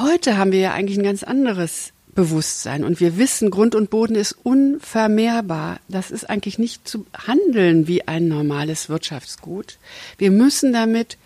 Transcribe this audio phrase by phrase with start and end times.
[0.00, 4.14] Heute haben wir ja eigentlich ein ganz anderes Bewusstsein und wir wissen, Grund und Boden
[4.14, 5.78] ist unvermehrbar.
[5.88, 9.78] Das ist eigentlich nicht zu handeln wie ein normales Wirtschaftsgut.
[10.16, 11.18] Wir müssen damit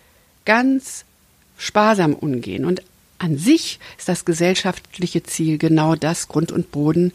[0.43, 1.05] ganz
[1.57, 2.81] sparsam umgehen und
[3.17, 7.13] an sich ist das gesellschaftliche Ziel genau das, Grund und Boden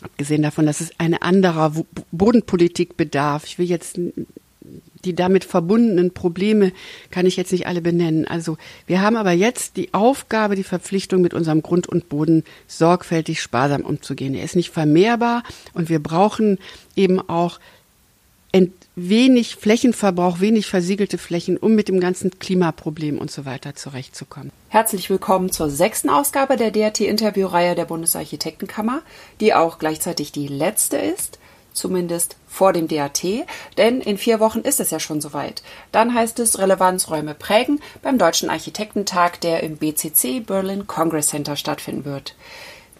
[0.00, 1.74] abgesehen davon, dass es eine anderer
[2.10, 3.44] Bodenpolitik bedarf.
[3.44, 4.00] Ich will jetzt
[5.04, 6.72] die damit verbundenen Probleme
[7.10, 8.26] kann ich jetzt nicht alle benennen.
[8.26, 13.40] Also wir haben aber jetzt die Aufgabe, die Verpflichtung, mit unserem Grund und Boden sorgfältig
[13.40, 14.34] sparsam umzugehen.
[14.34, 15.42] Er ist nicht vermehrbar
[15.74, 16.58] und wir brauchen
[16.96, 17.58] eben auch
[19.08, 24.50] wenig Flächenverbrauch, wenig versiegelte Flächen, um mit dem ganzen Klimaproblem und so weiter zurechtzukommen.
[24.68, 29.02] Herzlich willkommen zur sechsten Ausgabe der DRT-Interviewreihe der Bundesarchitektenkammer,
[29.40, 31.38] die auch gleichzeitig die letzte ist,
[31.72, 33.22] zumindest vor dem DAT,
[33.78, 35.62] denn in vier Wochen ist es ja schon soweit.
[35.92, 42.04] Dann heißt es Relevanzräume prägen beim Deutschen Architektentag, der im BCC Berlin Congress Center stattfinden
[42.04, 42.34] wird.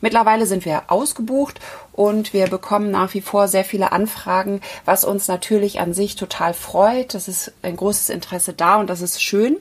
[0.01, 1.60] Mittlerweile sind wir ausgebucht
[1.93, 6.55] und wir bekommen nach wie vor sehr viele Anfragen, was uns natürlich an sich total
[6.55, 7.15] freut.
[7.15, 9.57] Das ist ein großes Interesse da und das ist schön.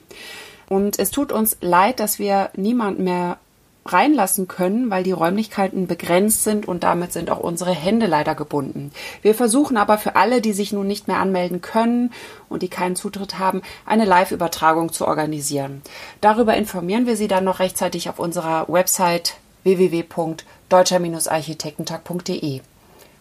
[0.68, 3.38] Und es tut uns leid, dass wir niemanden mehr
[3.86, 8.90] reinlassen können, weil die Räumlichkeiten begrenzt sind und damit sind auch unsere Hände leider gebunden.
[9.22, 12.12] Wir versuchen aber für alle, die sich nun nicht mehr anmelden können
[12.48, 15.82] und die keinen Zutritt haben, eine Live-Übertragung zu organisieren.
[16.20, 22.60] Darüber informieren wir Sie dann noch rechtzeitig auf unserer Website www.deutscher-architektentag.de.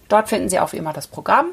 [0.08, 1.48] Dort finden Sie auch immer das Programm.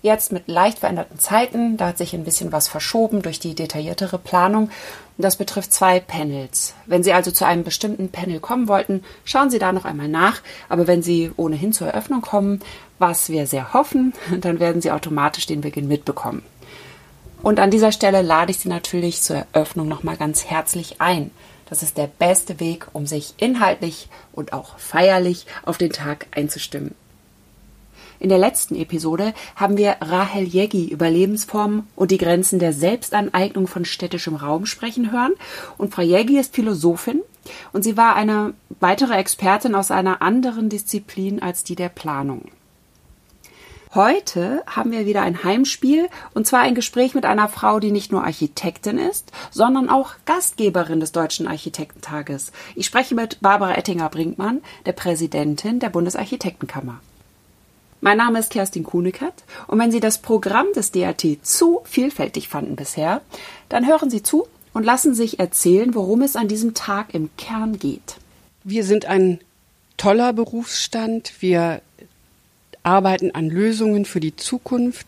[0.00, 4.18] Jetzt mit leicht veränderten Zeiten, da hat sich ein bisschen was verschoben durch die detailliertere
[4.18, 4.70] Planung.
[5.16, 6.74] Das betrifft zwei Panels.
[6.86, 10.40] Wenn Sie also zu einem bestimmten Panel kommen wollten, schauen Sie da noch einmal nach.
[10.68, 12.60] Aber wenn Sie ohnehin zur Eröffnung kommen,
[13.00, 16.44] was wir sehr hoffen, dann werden Sie automatisch den Beginn mitbekommen.
[17.42, 21.32] Und an dieser Stelle lade ich Sie natürlich zur Eröffnung nochmal ganz herzlich ein.
[21.68, 26.94] Das ist der beste Weg, um sich inhaltlich und auch feierlich auf den Tag einzustimmen.
[28.20, 33.68] In der letzten Episode haben wir Rahel Jeggi über Lebensformen und die Grenzen der Selbstaneignung
[33.68, 35.34] von städtischem Raum sprechen hören.
[35.76, 37.22] Und Frau Jeggi ist Philosophin
[37.72, 42.46] und sie war eine weitere Expertin aus einer anderen Disziplin als die der Planung.
[43.94, 48.12] Heute haben wir wieder ein Heimspiel und zwar ein Gespräch mit einer Frau, die nicht
[48.12, 52.52] nur Architektin ist, sondern auch Gastgeberin des Deutschen Architektentages.
[52.74, 57.00] Ich spreche mit Barbara Ettinger-Brinkmann, der Präsidentin der Bundesarchitektenkammer.
[58.00, 62.76] Mein Name ist Kerstin Kuhnekert und wenn Sie das Programm des DAT zu vielfältig fanden
[62.76, 63.22] bisher,
[63.68, 67.78] dann hören Sie zu und lassen sich erzählen, worum es an diesem Tag im Kern
[67.78, 68.16] geht.
[68.62, 69.40] Wir sind ein
[69.96, 71.32] toller Berufsstand.
[71.40, 71.82] Wir
[72.84, 75.06] arbeiten an Lösungen für die Zukunft,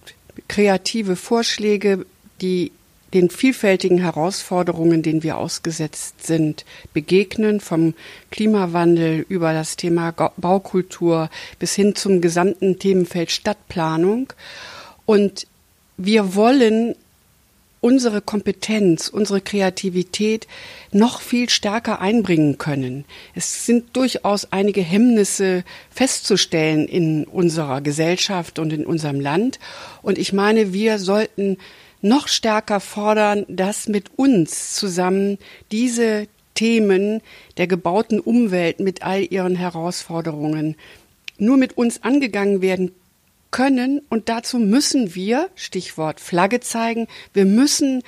[0.49, 2.07] kreative Vorschläge,
[2.41, 2.73] die
[3.15, 7.95] den vielfältigen Herausforderungen, denen wir ausgesetzt sind, begegnen, vom
[8.31, 14.33] Klimawandel über das Thema Baukultur bis hin zum gesamten Themenfeld Stadtplanung.
[15.07, 15.47] Und
[15.97, 16.95] wir wollen
[17.81, 20.47] unsere Kompetenz, unsere Kreativität
[20.93, 23.05] noch viel stärker einbringen können.
[23.35, 29.59] Es sind durchaus einige Hemmnisse festzustellen in unserer Gesellschaft und in unserem Land.
[30.03, 31.57] Und ich meine, wir sollten
[32.03, 35.39] noch stärker fordern, dass mit uns zusammen
[35.71, 37.23] diese Themen
[37.57, 40.77] der gebauten Umwelt mit all ihren Herausforderungen
[41.39, 42.93] nur mit uns angegangen werden
[43.51, 48.03] können und dazu müssen wir, Stichwort Flagge zeigen, wir müssen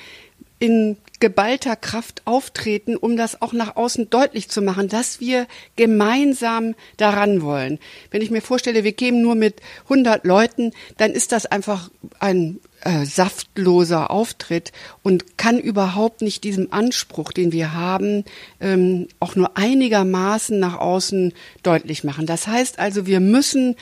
[0.59, 6.75] in geballter Kraft auftreten, um das auch nach außen deutlich zu machen, dass wir gemeinsam
[6.97, 7.79] daran wollen.
[8.11, 12.61] Wenn ich mir vorstelle, wir kämen nur mit 100 Leuten, dann ist das einfach ein
[12.85, 14.73] äh, saftloser Auftritt
[15.03, 18.25] und kann überhaupt nicht diesem Anspruch, den wir haben,
[18.61, 21.33] ähm, auch nur einigermaßen nach außen
[21.63, 22.27] deutlich machen.
[22.27, 23.77] Das heißt also, wir müssen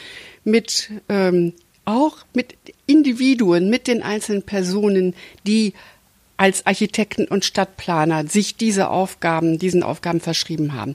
[0.44, 2.54] mit ähm, auch mit
[2.86, 5.14] Individuen, mit den einzelnen Personen,
[5.46, 5.72] die
[6.36, 10.94] als Architekten und Stadtplaner sich diese Aufgaben, diesen Aufgaben verschrieben haben.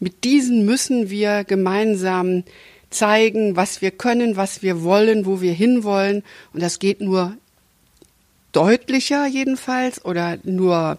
[0.00, 2.44] Mit diesen müssen wir gemeinsam
[2.90, 6.22] zeigen, was wir können, was wir wollen, wo wir hinwollen.
[6.52, 7.36] Und das geht nur
[8.52, 10.98] deutlicher jedenfalls oder nur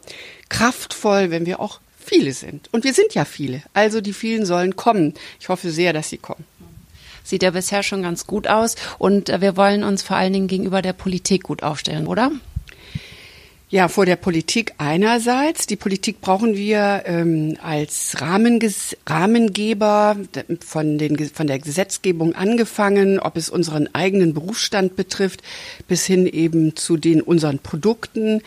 [0.49, 2.69] kraftvoll, wenn wir auch viele sind.
[2.71, 3.61] Und wir sind ja viele.
[3.73, 5.13] Also die vielen sollen kommen.
[5.39, 6.45] Ich hoffe sehr, dass sie kommen
[7.29, 8.75] sieht ja bisher schon ganz gut aus.
[8.97, 12.31] Und äh, wir wollen uns vor allen Dingen gegenüber der Politik gut aufstellen, oder?
[13.71, 15.67] Ja, vor der Politik einerseits.
[15.67, 20.17] Die Politik brauchen wir ähm, als Rahmenges Rahmengeber
[20.65, 25.43] von, den, von der Gesetzgebung angefangen, ob es unseren eigenen Berufsstand betrifft,
[25.87, 28.41] bis hin eben zu den unseren Produkten,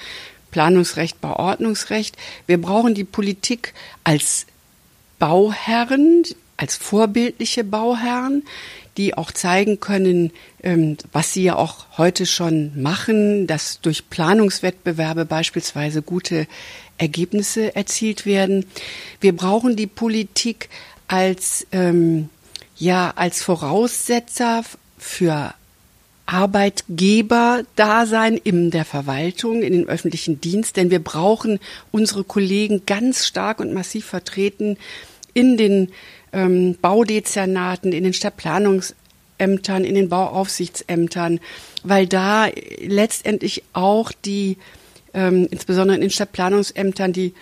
[0.51, 2.17] Planungsrecht, Bauordnungsrecht.
[2.49, 4.47] Wir brauchen die Politik als
[5.21, 6.25] Bauherren
[6.63, 8.45] als vorbildliche Bauherren,
[8.97, 15.25] die auch zeigen können, ähm, was sie ja auch heute schon machen, dass durch Planungswettbewerbe
[15.25, 16.47] beispielsweise gute
[16.99, 18.67] Ergebnisse erzielt werden.
[19.21, 20.69] Wir brauchen die Politik
[21.09, 22.29] als ähm,
[22.77, 24.63] ja als Voraussetzer
[24.99, 25.55] für
[26.27, 31.59] Arbeitgeber-Dasein in der Verwaltung, in den öffentlichen Dienst, denn wir brauchen
[31.91, 34.77] unsere Kollegen ganz stark und massiv vertreten
[35.35, 35.91] in den
[36.33, 41.41] ähm, Baudezernaten, in den Stadtplanungsämtern, in den Bauaufsichtsämtern,
[41.83, 42.49] weil da
[42.81, 44.57] letztendlich auch die,
[45.15, 47.35] ähm, insbesondere in den Stadtplanungsämtern, die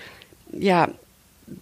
[0.53, 0.89] ja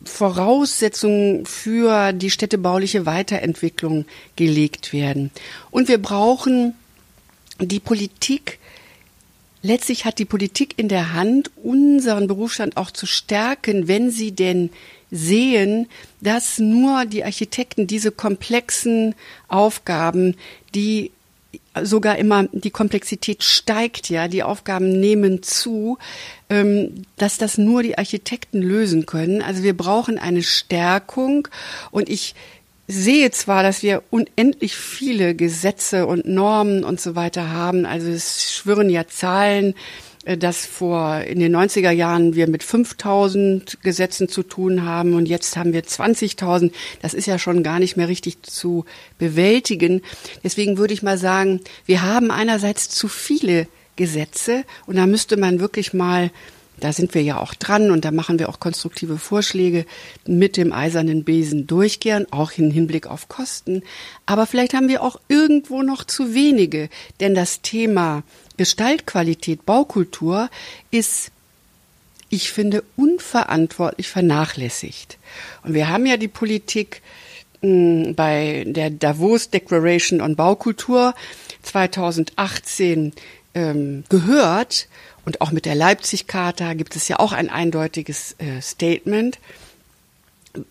[0.05, 4.05] Voraussetzungen für die städtebauliche Weiterentwicklung
[4.37, 5.31] gelegt werden.
[5.71, 6.75] Und wir brauchen
[7.59, 8.59] die Politik,
[9.63, 14.71] letztlich hat die Politik in der Hand, unseren Berufsstand auch zu stärken, wenn sie denn
[15.11, 15.87] sehen,
[16.21, 19.15] dass nur die Architekten diese komplexen
[19.49, 20.37] Aufgaben,
[20.75, 21.11] die
[21.83, 25.99] sogar immer die Komplexität steigt, ja, die Aufgaben nehmen zu,
[26.51, 29.43] ähm, dass das nur die Architekten lösen können.
[29.43, 31.49] Also wir brauchen eine Stärkung
[31.91, 32.35] und ich
[32.87, 38.51] sehe zwar, dass wir unendlich viele Gesetze und Normen und so weiter haben, also es
[38.51, 39.75] schwirren ja Zahlen,
[40.25, 45.57] dass vor in den 90er Jahren wir mit 5000 Gesetzen zu tun haben und jetzt
[45.57, 46.73] haben wir 20.000.
[47.03, 48.85] Das ist ja schon gar nicht mehr richtig zu
[49.19, 50.03] bewältigen.
[50.45, 55.61] Deswegen würde ich mal sagen, wir haben einerseits zu viele Gesetze und da müsste man
[55.61, 56.31] wirklich mal
[56.81, 59.85] da sind wir ja auch dran und da machen wir auch konstruktive Vorschläge
[60.27, 63.83] mit dem eisernen Besen durchgehen, auch im Hinblick auf Kosten.
[64.27, 66.89] Aber vielleicht haben wir auch irgendwo noch zu wenige,
[67.21, 68.23] denn das Thema
[68.59, 70.51] Gestaltqualität, Baukultur
[70.91, 71.33] ist
[72.31, 75.19] ich finde, unverantwortlich vernachlässigt.
[75.63, 77.03] Und wir haben ja die Politik
[77.63, 77.69] mh,
[78.07, 81.15] hm, bei der Davos Declaration on Baukultur
[81.63, 83.13] 2018
[83.55, 84.89] ähm, gehört
[85.25, 89.39] und auch mit der Leipzig-Charta gibt es ja auch ein eindeutiges äh, Statement,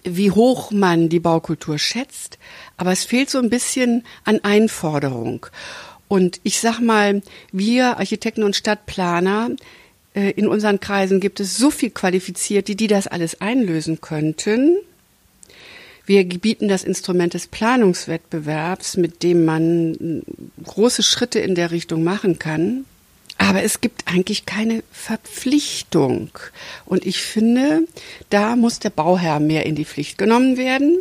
[0.03, 2.37] wie hoch man die Baukultur schätzt.
[2.75, 5.45] Aber es fehlt so ein bisschen an Einforderung.
[6.07, 7.21] Und ich sag mal,
[7.51, 9.51] wir Architekten und Stadtplaner,
[10.13, 14.77] äh, in unseren Kreisen gibt es so viel Qualifizierte, die das alles einlösen könnten.
[16.05, 22.03] Wir bieten das Instrument des Planungswettbewerbs, mit dem man äh, große Schritte in der Richtung
[22.03, 22.85] machen kann.
[23.37, 26.31] Aber es gibt eigentlich keine Verpflichtung.
[26.85, 27.83] Und ich finde,
[28.29, 30.97] da muss der Bauherr mehr in die Pflicht genommen werden.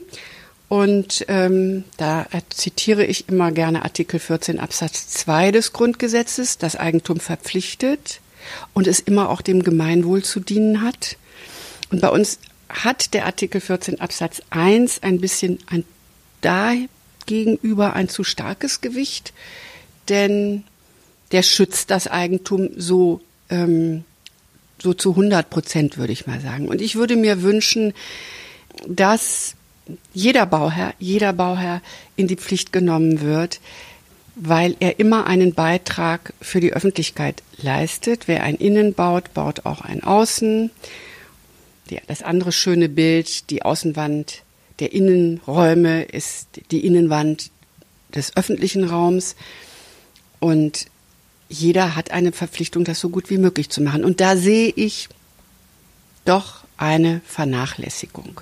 [0.68, 7.20] Und ähm, da zitiere ich immer gerne Artikel 14 Absatz 2 des Grundgesetzes, das Eigentum
[7.20, 8.20] verpflichtet
[8.74, 11.16] und es immer auch dem Gemeinwohl zu dienen hat.
[11.90, 15.84] Und bei uns hat der Artikel 14 Absatz 1 ein bisschen ein
[16.40, 16.72] da
[17.26, 19.32] gegenüber ein zu starkes Gewicht,
[20.08, 20.64] denn
[21.32, 23.20] der schützt das Eigentum so,
[23.50, 24.04] ähm,
[24.80, 26.68] so zu 100 Prozent, würde ich mal sagen.
[26.68, 27.94] Und ich würde mir wünschen,
[28.86, 29.55] dass
[30.12, 31.80] jeder Bauherr, jeder Bauherr
[32.16, 33.60] in die Pflicht genommen wird,
[34.34, 38.28] weil er immer einen Beitrag für die Öffentlichkeit leistet.
[38.28, 40.70] Wer ein Innen baut, baut auch ein Außen.
[42.06, 44.42] Das andere schöne Bild, die Außenwand
[44.80, 47.50] der Innenräume ist die Innenwand
[48.14, 49.36] des öffentlichen Raums.
[50.38, 50.86] Und
[51.48, 54.04] jeder hat eine Verpflichtung, das so gut wie möglich zu machen.
[54.04, 55.08] Und da sehe ich
[56.24, 58.40] doch eine Vernachlässigung.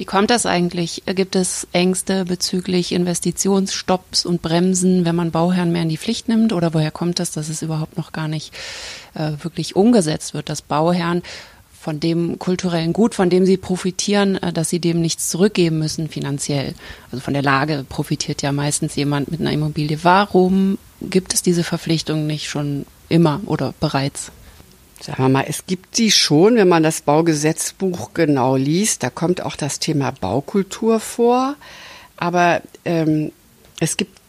[0.00, 1.02] Wie kommt das eigentlich?
[1.04, 6.54] Gibt es Ängste bezüglich Investitionsstopps und Bremsen, wenn man Bauherren mehr in die Pflicht nimmt?
[6.54, 8.54] Oder woher kommt das, dass es überhaupt noch gar nicht
[9.12, 11.22] äh, wirklich umgesetzt wird, dass Bauherren
[11.78, 16.08] von dem kulturellen Gut, von dem sie profitieren, äh, dass sie dem nichts zurückgeben müssen
[16.08, 16.74] finanziell.
[17.12, 19.98] Also von der Lage profitiert ja meistens jemand mit einer Immobilie.
[20.02, 24.32] Warum gibt es diese Verpflichtung nicht schon immer oder bereits?
[25.00, 29.02] Sagen wir mal, es gibt sie schon, wenn man das Baugesetzbuch genau liest.
[29.02, 31.56] Da kommt auch das Thema Baukultur vor.
[32.16, 33.32] Aber ähm,
[33.80, 34.20] es gibt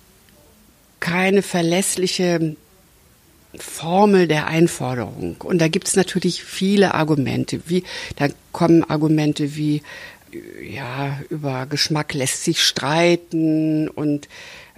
[1.02, 2.56] keine verlässliche
[3.58, 5.36] Formel der Einforderung.
[5.44, 7.62] Und da gibt es natürlich viele Argumente.
[7.66, 7.84] Wie,
[8.16, 9.82] da kommen Argumente wie,
[10.64, 14.30] ja, über Geschmack lässt sich streiten und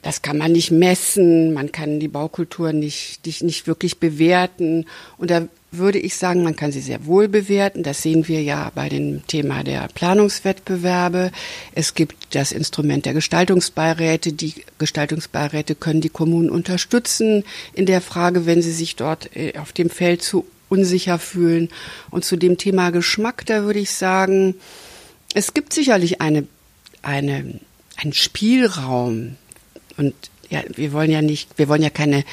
[0.02, 4.86] das kann man nicht messen, man kann die Baukultur nicht, nicht, nicht wirklich bewerten.
[5.18, 7.84] Und da würde ich sagen, man kann sie sehr wohl bewerten.
[7.84, 11.32] Das sehen wir ja bei dem Thema der Planungswettbewerbe.
[11.74, 14.34] Es gibt das Instrument der Gestaltungsbeiräte.
[14.34, 19.74] Die Gestaltungsbeiräte können die Kommunen unterstützen in der Frage, wenn sie sich dort äh, auf
[19.74, 21.70] dem Feld zu unsicher fühlen.
[22.10, 24.56] Und zu dem Thema Geschmack, da würde ich sagen,
[25.34, 26.48] es gibt sicherlich eine,
[27.02, 27.60] eine,
[27.98, 29.36] einen Spielraum.
[29.98, 30.14] Und
[30.50, 32.24] ja, wir wollen ja nicht, wir wollen ja keine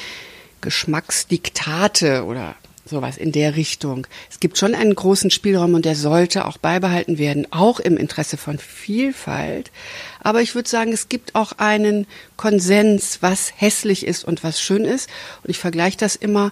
[0.61, 2.55] Geschmacksdiktate oder
[2.91, 4.05] sowas in der Richtung.
[4.29, 8.37] Es gibt schon einen großen Spielraum und der sollte auch beibehalten werden, auch im Interesse
[8.37, 9.71] von Vielfalt.
[10.19, 12.05] Aber ich würde sagen, es gibt auch einen
[12.37, 15.09] Konsens, was hässlich ist und was schön ist.
[15.43, 16.51] Und ich vergleiche das immer.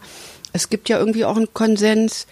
[0.52, 2.26] Es gibt ja irgendwie auch einen Konsens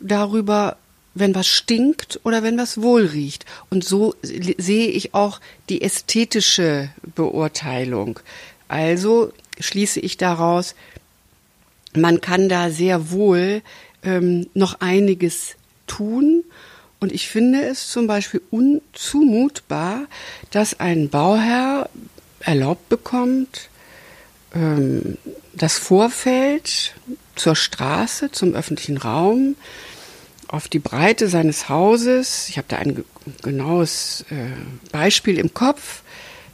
[0.00, 0.78] darüber,
[1.14, 3.44] wenn was stinkt oder wenn was wohl riecht.
[3.70, 8.20] Und so sehe ich auch die ästhetische Beurteilung.
[8.68, 10.74] Also schließe ich daraus,
[11.94, 13.62] man kann da sehr wohl
[14.02, 16.44] ähm, noch einiges tun.
[17.00, 20.06] Und ich finde es zum Beispiel unzumutbar,
[20.50, 21.88] dass ein Bauherr
[22.40, 23.68] erlaubt bekommt,
[24.54, 25.18] ähm,
[25.54, 26.94] das Vorfeld
[27.36, 29.56] zur Straße, zum öffentlichen Raum,
[30.48, 33.04] auf die Breite seines Hauses, ich habe da ein
[33.42, 34.46] genaues äh,
[34.90, 36.02] Beispiel im Kopf,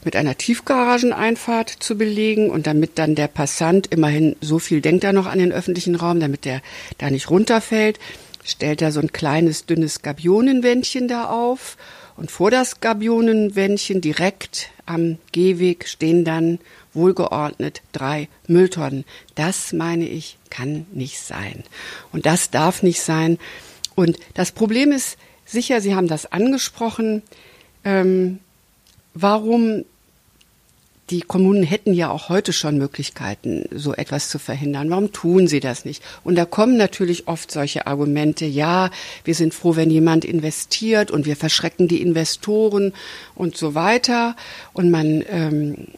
[0.04, 5.12] mit einer Tiefgarageneinfahrt zu belegen und damit dann der Passant immerhin so viel denkt er
[5.12, 6.62] noch an den öffentlichen Raum, damit der
[6.98, 7.98] da nicht runterfällt,
[8.44, 11.76] stellt er so ein kleines dünnes Gabionenwändchen da auf
[12.16, 16.58] und vor das Gabionenwändchen direkt am Gehweg stehen dann
[16.92, 19.04] wohlgeordnet drei Mülltonnen.
[19.34, 21.64] Das meine ich, kann nicht sein.
[22.12, 23.38] Und das darf nicht sein.
[23.96, 27.22] Und das Problem ist sicher, Sie haben das angesprochen,
[27.84, 28.38] ähm,
[29.14, 29.84] warum
[31.10, 34.88] die Kommunen hätten ja auch heute schon Möglichkeiten, so etwas zu verhindern.
[34.88, 36.02] Warum tun sie das nicht?
[36.24, 38.90] Und da kommen natürlich oft solche Argumente, ja,
[39.22, 42.94] wir sind froh, wenn jemand investiert und wir verschrecken die Investoren
[43.34, 44.34] und so weiter.
[44.72, 45.88] Und man ähm,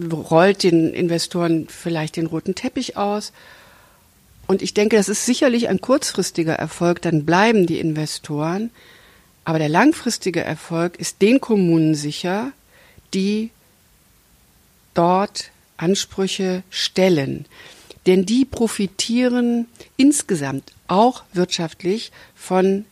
[0.00, 3.32] rollt den Investoren vielleicht den roten Teppich aus.
[4.46, 8.70] Und ich denke, das ist sicherlich ein kurzfristiger Erfolg, dann bleiben die Investoren.
[9.44, 12.52] Aber der langfristige Erfolg ist den Kommunen sicher,
[13.14, 13.50] die
[15.00, 17.46] dort Ansprüche stellen.
[18.06, 19.66] Denn die profitieren
[19.96, 22.84] insgesamt auch wirtschaftlich von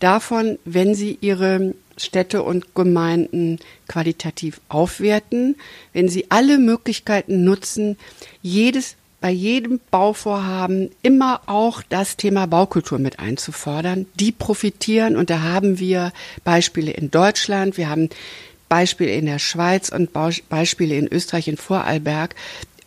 [0.00, 5.54] davon, wenn sie ihre Städte und Gemeinden qualitativ aufwerten,
[5.92, 7.96] wenn sie alle Möglichkeiten nutzen,
[8.40, 14.06] jedes bei jedem Bauvorhaben immer auch das Thema Baukultur mit einzufordern.
[14.16, 18.08] Die profitieren und da haben wir Beispiele in Deutschland, wir haben
[18.72, 20.12] Beispiele in der Schweiz und
[20.48, 22.34] Beispiele in Österreich, in Vorarlberg,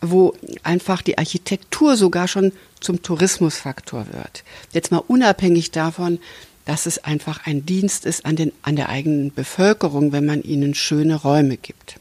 [0.00, 2.50] wo einfach die Architektur sogar schon
[2.80, 4.42] zum Tourismusfaktor wird.
[4.72, 6.18] Jetzt mal unabhängig davon,
[6.64, 10.74] dass es einfach ein Dienst ist an, den, an der eigenen Bevölkerung, wenn man ihnen
[10.74, 12.00] schöne Räume gibt.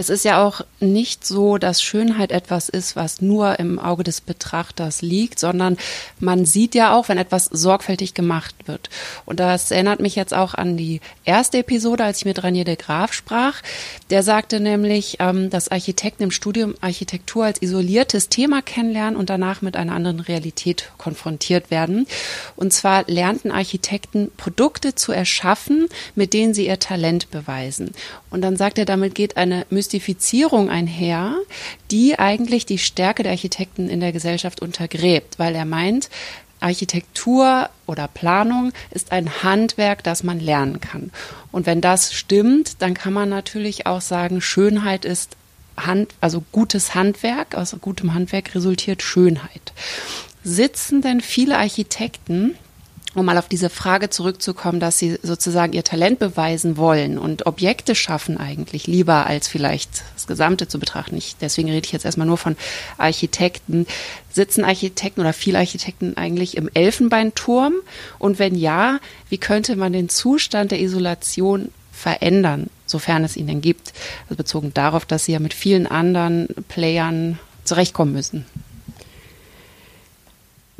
[0.00, 4.22] Es ist ja auch nicht so, dass Schönheit etwas ist, was nur im Auge des
[4.22, 5.76] Betrachters liegt, sondern
[6.18, 8.88] man sieht ja auch, wenn etwas sorgfältig gemacht wird.
[9.26, 12.76] Und das erinnert mich jetzt auch an die erste Episode, als ich mit Ranier de
[12.76, 13.60] Graaf sprach.
[14.08, 19.60] Der sagte nämlich, ähm, dass Architekten im Studium Architektur als isoliertes Thema kennenlernen und danach
[19.60, 22.06] mit einer anderen Realität konfrontiert werden.
[22.56, 27.92] Und zwar lernten Architekten Produkte zu erschaffen, mit denen sie ihr Talent beweisen.
[28.30, 31.34] Und dann sagt er, damit geht eine Mystifizierung einher,
[31.90, 36.10] die eigentlich die Stärke der Architekten in der Gesellschaft untergräbt, weil er meint,
[36.60, 41.10] Architektur oder Planung ist ein Handwerk, das man lernen kann.
[41.50, 45.36] Und wenn das stimmt, dann kann man natürlich auch sagen, Schönheit ist
[45.76, 49.72] Hand, also gutes Handwerk, aus gutem Handwerk resultiert Schönheit.
[50.44, 52.54] Sitzen denn viele Architekten
[53.14, 57.94] um mal auf diese Frage zurückzukommen, dass sie sozusagen ihr Talent beweisen wollen und Objekte
[57.94, 61.16] schaffen eigentlich lieber als vielleicht das Gesamte zu betrachten.
[61.16, 62.56] Ich, deswegen rede ich jetzt erstmal nur von
[62.98, 63.86] Architekten.
[64.32, 67.74] Sitzen Architekten oder viele Architekten eigentlich im Elfenbeinturm?
[68.20, 73.60] Und wenn ja, wie könnte man den Zustand der Isolation verändern, sofern es ihn denn
[73.60, 73.92] gibt?
[74.24, 78.46] Also bezogen darauf, dass sie ja mit vielen anderen Playern zurechtkommen müssen.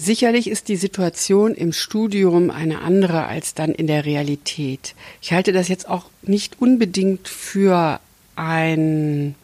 [0.00, 4.94] Sicherlich ist die Situation im Studium eine andere als dann in der Realität.
[5.20, 8.00] Ich halte das jetzt auch nicht unbedingt für
[8.34, 9.34] ein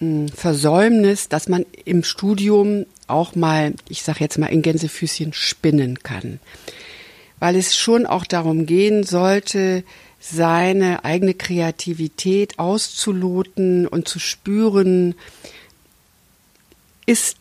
[0.00, 6.00] hm, Versäumnis, dass man im Studium auch mal, ich sage jetzt mal in Gänsefüßchen, spinnen
[6.02, 6.40] kann.
[7.38, 9.84] Weil es schon auch darum gehen sollte,
[10.18, 15.14] seine eigene Kreativität auszuloten und zu spüren,
[17.06, 17.36] ist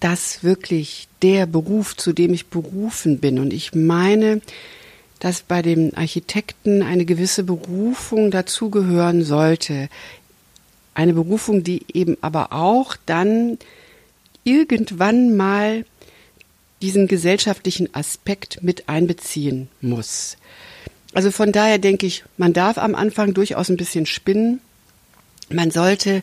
[0.00, 3.38] das wirklich der Beruf, zu dem ich berufen bin.
[3.38, 4.40] Und ich meine,
[5.18, 9.88] dass bei dem Architekten eine gewisse Berufung dazugehören sollte.
[10.94, 13.58] Eine Berufung, die eben aber auch dann
[14.44, 15.84] irgendwann mal
[16.80, 20.36] diesen gesellschaftlichen Aspekt mit einbeziehen muss.
[21.12, 24.60] Also von daher denke ich, man darf am Anfang durchaus ein bisschen spinnen.
[25.50, 26.22] Man sollte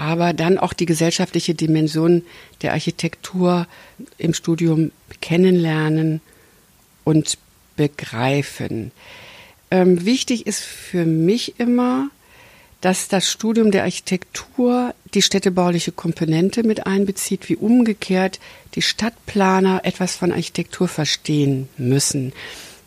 [0.00, 2.22] aber dann auch die gesellschaftliche Dimension
[2.62, 3.66] der Architektur
[4.16, 6.22] im Studium kennenlernen
[7.04, 7.36] und
[7.76, 8.92] begreifen.
[9.70, 12.08] Ähm, wichtig ist für mich immer,
[12.80, 18.40] dass das Studium der Architektur die städtebauliche Komponente mit einbezieht, wie umgekehrt
[18.74, 22.32] die Stadtplaner etwas von Architektur verstehen müssen,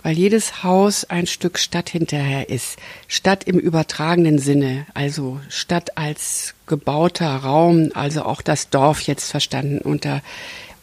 [0.04, 2.78] weil jedes Haus ein Stück Stadt hinterher ist.
[3.08, 9.80] Stadt im übertragenen Sinne, also Stadt als gebauter Raum, also auch das Dorf jetzt verstanden
[9.80, 10.22] unter,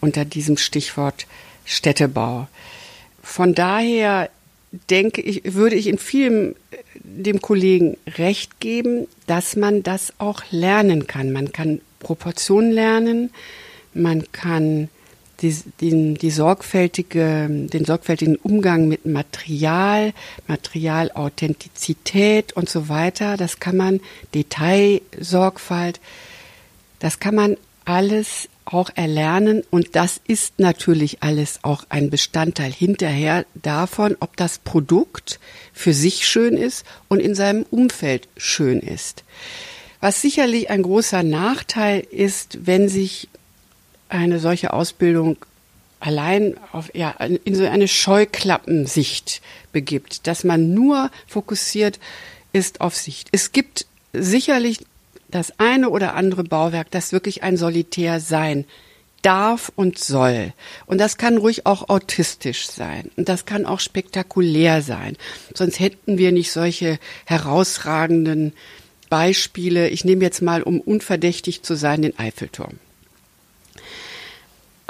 [0.01, 1.27] unter diesem Stichwort
[1.67, 2.49] Städtebau.
[3.23, 4.31] Von daher
[4.89, 10.43] denke ich, würde ich in vielem äh, dem Kollegen recht geben, dass man das auch
[10.51, 11.33] lernen kann.
[11.33, 13.31] Man kann Proportionen lernen,
[13.93, 14.89] man kann
[15.43, 20.13] die, die, die sorgfältige, den sorgfältigen Umgang mit Material,
[20.47, 24.01] Materialauthentizität und so weiter, das kann man,
[24.35, 26.01] Detailsorgfalt,
[26.99, 33.47] das kann man alles auch erlernen und das ist natürlich alles auch ein Bestandteil hinterher
[33.55, 35.41] davon, ob das Produkt
[35.73, 39.25] für sich schön ist und in seinem Umfeld schön ist.
[40.01, 43.29] Was sicherlich ein großer Nachteil ist, wenn sich
[44.11, 45.37] eine solche Ausbildung
[46.01, 51.99] allein auf, ja, in so eine Scheuklappensicht begibt, dass man nur fokussiert
[52.53, 53.29] ist auf Sicht.
[53.33, 54.81] Es gibt sicherlich
[55.29, 58.65] das eine oder andere Bauwerk, das wirklich ein Solitär sein
[59.23, 60.53] darf und soll.
[60.87, 63.11] Und das kann ruhig auch autistisch sein.
[63.17, 65.17] Und das kann auch spektakulär sein.
[65.55, 68.55] Sonst hätten wir nicht solche herausragenden
[69.11, 69.89] Beispiele.
[69.91, 72.79] Ich nehme jetzt mal, um unverdächtig zu sein, den Eiffelturm.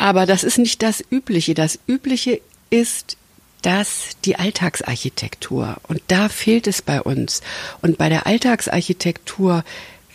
[0.00, 1.52] Aber das ist nicht das Übliche.
[1.52, 2.40] Das Übliche
[2.70, 3.18] ist
[3.60, 5.76] das die Alltagsarchitektur.
[5.88, 7.42] Und da fehlt es bei uns.
[7.82, 9.62] Und bei der Alltagsarchitektur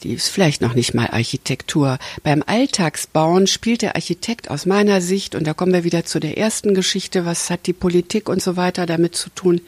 [0.04, 1.98] die ist vielleicht noch nicht mal Architektur.
[2.22, 6.38] Beim Alltagsbauen spielt der Architekt aus meiner Sicht, und da kommen wir wieder zu der
[6.38, 9.62] ersten Geschichte, was hat die Politik und so weiter damit zu tun,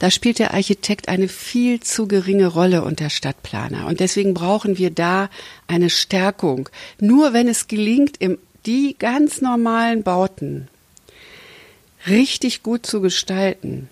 [0.00, 3.86] da spielt der Architekt eine viel zu geringe Rolle unter Stadtplaner.
[3.86, 5.30] Und deswegen brauchen wir da
[5.68, 6.68] eine Stärkung.
[6.98, 8.16] Nur wenn es gelingt,
[8.66, 10.68] die ganz normalen Bauten
[12.06, 13.88] richtig gut zu gestalten,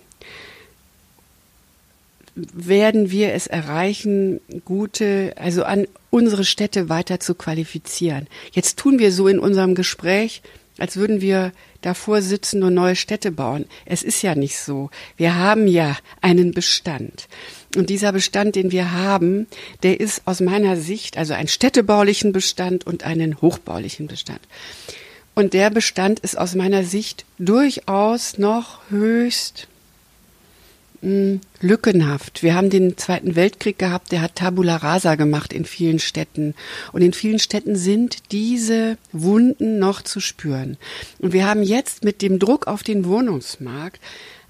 [2.35, 8.27] werden wir es erreichen, gute, also an unsere Städte weiter zu qualifizieren.
[8.51, 10.41] Jetzt tun wir so in unserem Gespräch,
[10.77, 13.65] als würden wir davor sitzen und neue Städte bauen.
[13.85, 14.89] Es ist ja nicht so.
[15.17, 17.27] Wir haben ja einen Bestand.
[17.75, 19.47] Und dieser Bestand, den wir haben,
[19.83, 24.41] der ist aus meiner Sicht, also einen städtebaulichen Bestand und einen hochbaulichen Bestand.
[25.33, 29.67] Und der Bestand ist aus meiner Sicht durchaus noch höchst
[31.61, 32.43] lückenhaft.
[32.43, 36.53] Wir haben den Zweiten Weltkrieg gehabt, der hat Tabula Rasa gemacht in vielen Städten.
[36.91, 40.77] Und in vielen Städten sind diese Wunden noch zu spüren.
[41.17, 43.99] Und wir haben jetzt mit dem Druck auf den Wohnungsmarkt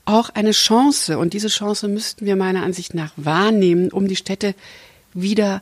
[0.05, 1.17] auch eine Chance.
[1.17, 4.55] Und diese Chance müssten wir meiner Ansicht nach wahrnehmen, um die Städte
[5.13, 5.61] wieder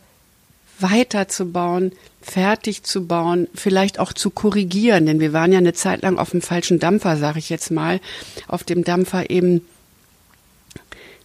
[0.80, 5.06] weiterzubauen, fertig zu bauen, vielleicht auch zu korrigieren.
[5.06, 8.00] Denn wir waren ja eine Zeit lang auf dem falschen Dampfer, sage ich jetzt mal,
[8.48, 9.62] auf dem Dampfer eben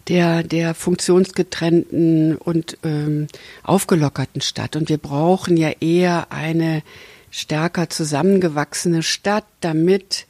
[0.08, 3.28] der, der funktionsgetrennten und ähm,
[3.62, 4.76] aufgelockerten Stadt.
[4.76, 6.82] Und wir brauchen ja eher eine
[7.30, 10.26] stärker zusammengewachsene Stadt, damit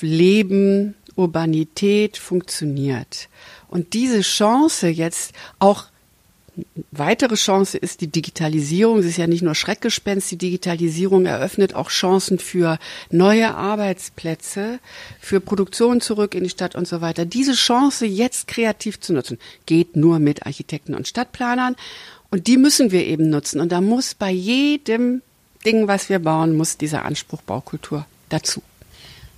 [0.00, 3.28] Leben, Urbanität funktioniert.
[3.68, 5.86] Und diese Chance jetzt auch
[6.92, 8.98] weitere Chance ist die Digitalisierung.
[9.00, 10.30] Es ist ja nicht nur Schreckgespenst.
[10.30, 12.78] Die Digitalisierung eröffnet auch Chancen für
[13.10, 14.78] neue Arbeitsplätze,
[15.20, 17.24] für Produktion zurück in die Stadt und so weiter.
[17.24, 21.76] Diese Chance jetzt kreativ zu nutzen, geht nur mit Architekten und Stadtplanern.
[22.30, 23.60] Und die müssen wir eben nutzen.
[23.60, 25.22] Und da muss bei jedem
[25.64, 28.62] Ding, was wir bauen, muss dieser Anspruch Baukultur dazu.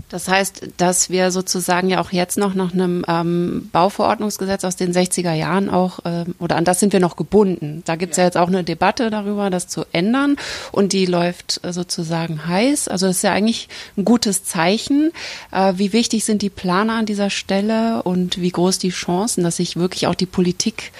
[0.08, 4.92] Das heißt, dass wir sozusagen ja auch jetzt noch nach einem ähm, Bauverordnungsgesetz aus den
[4.92, 7.82] 60er Jahren auch, ähm, oder an das sind wir noch gebunden.
[7.86, 8.22] Da gibt es ja.
[8.22, 8.28] ja.
[8.28, 10.36] jetzt auch eine Debatte darüber, das zu ändern
[10.70, 12.86] und die läuft äh, sozusagen heiß.
[12.86, 15.10] Also das ist ja eigentlich ein gutes Zeichen.
[15.50, 19.56] Äh, wie wichtig sind die Planer an dieser Stelle und wie groß die Chancen, dass
[19.56, 20.92] sich wirklich auch die Politik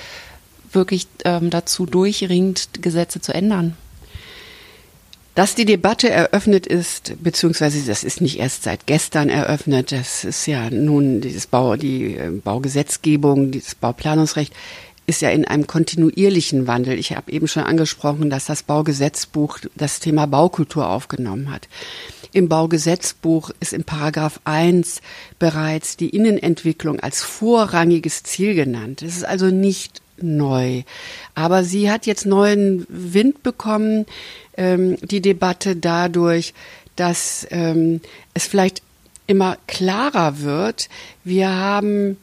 [0.73, 3.77] wirklich ähm, dazu durchringt, Gesetze zu ändern?
[5.37, 10.47] Dass die Debatte eröffnet ist, beziehungsweise das ist nicht erst seit gestern eröffnet, das ist
[10.47, 14.55] ja nun dieses Bau, die äh, Baugesetzgebung, dieses Bauplanungsrecht
[15.07, 16.99] ist ja in einem kontinuierlichen Wandel.
[16.99, 21.69] Ich habe eben schon angesprochen, dass das Baugesetzbuch das Thema Baukultur aufgenommen hat.
[22.33, 25.03] Im Baugesetzbuch ist in Paragraph 1
[25.39, 29.03] bereits die Innenentwicklung als vorrangiges Ziel genannt.
[29.03, 30.83] Es ist also nicht neu.
[31.35, 34.07] Aber sie hat jetzt neuen Wind bekommen,
[34.57, 36.55] ähm, die Debatte dadurch,
[36.97, 38.01] dass ähm,
[38.35, 38.83] es vielleicht
[39.27, 40.89] immer klarer wird.
[41.25, 42.17] Wir haben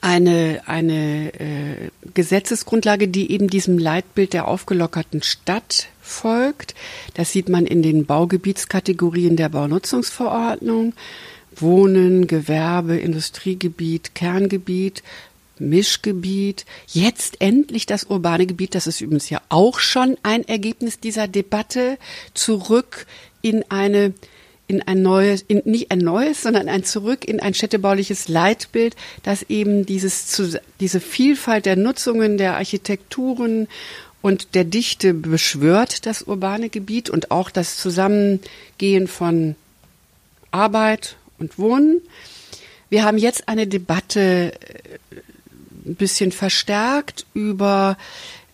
[0.00, 6.74] eine, eine äh, Gesetzesgrundlage, die eben diesem Leitbild der aufgelockerten Stadt folgt.
[7.14, 10.94] Das sieht man in den Baugebietskategorien der Baunutzungsverordnung.
[11.54, 15.02] Wohnen, Gewerbe, Industriegebiet, Kerngebiet,
[15.68, 21.28] Mischgebiet, jetzt endlich das urbane Gebiet, das ist übrigens ja auch schon ein Ergebnis dieser
[21.28, 21.98] Debatte,
[22.34, 23.06] zurück
[23.40, 24.14] in eine
[24.68, 29.42] in ein neues, in, nicht ein neues, sondern ein zurück in ein städtebauliches Leitbild, das
[29.50, 30.40] eben dieses,
[30.80, 33.68] diese Vielfalt der Nutzungen, der Architekturen
[34.22, 39.56] und der Dichte beschwört, das urbane Gebiet und auch das Zusammengehen von
[40.52, 42.00] Arbeit und Wohnen.
[42.88, 44.98] Wir haben jetzt eine Debatte äh,
[45.84, 47.96] ein bisschen verstärkt über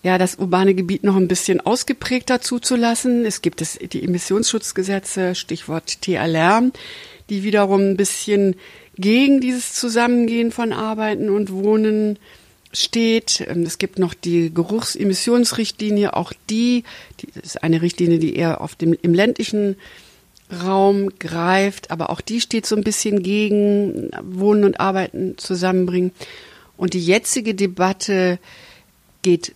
[0.03, 3.25] ja, das urbane Gebiet noch ein bisschen ausgeprägter zuzulassen.
[3.25, 6.71] Es gibt es die Emissionsschutzgesetze, Stichwort TLR,
[7.29, 8.55] die wiederum ein bisschen
[8.97, 12.19] gegen dieses Zusammengehen von Arbeiten und Wohnen
[12.73, 13.45] steht.
[13.49, 16.85] Ähm, es gibt noch die Geruchsemissionsrichtlinie, auch die,
[17.21, 19.77] die ist eine Richtlinie, die eher auf dem, im ländlichen
[20.65, 26.13] Raum greift, aber auch die steht so ein bisschen gegen Wohnen und Arbeiten zusammenbringen.
[26.79, 28.39] Und die jetzige Debatte
[29.21, 29.55] geht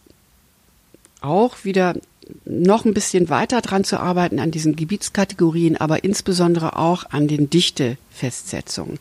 [1.22, 1.94] auch wieder
[2.44, 7.48] noch ein bisschen weiter dran zu arbeiten an diesen Gebietskategorien, aber insbesondere auch an den
[7.48, 8.98] Dichtefestsetzungen.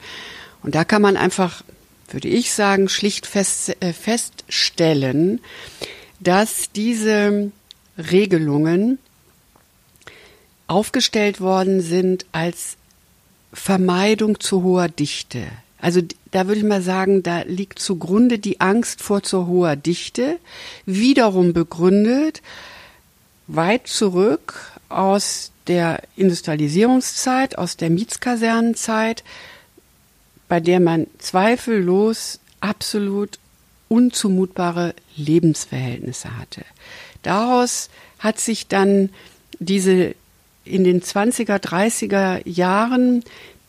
[0.63, 1.63] Und da kann man einfach,
[2.09, 5.39] würde ich sagen, schlicht fest, äh, feststellen,
[6.19, 7.51] dass diese
[7.97, 8.99] Regelungen
[10.67, 12.77] aufgestellt worden sind als
[13.51, 15.47] Vermeidung zu hoher Dichte.
[15.81, 20.39] Also da würde ich mal sagen, da liegt zugrunde die Angst vor zu hoher Dichte,
[20.85, 22.41] wiederum begründet
[23.47, 29.23] weit zurück aus der Industrialisierungszeit, aus der Mietskasernenzeit,
[30.47, 33.39] bei der man zweifellos absolut
[33.89, 36.63] unzumutbare Lebensverhältnisse hatte.
[37.23, 37.89] Daraus
[38.19, 39.09] hat sich dann
[39.59, 40.15] diese
[40.63, 43.23] in den 20er, 30er Jahren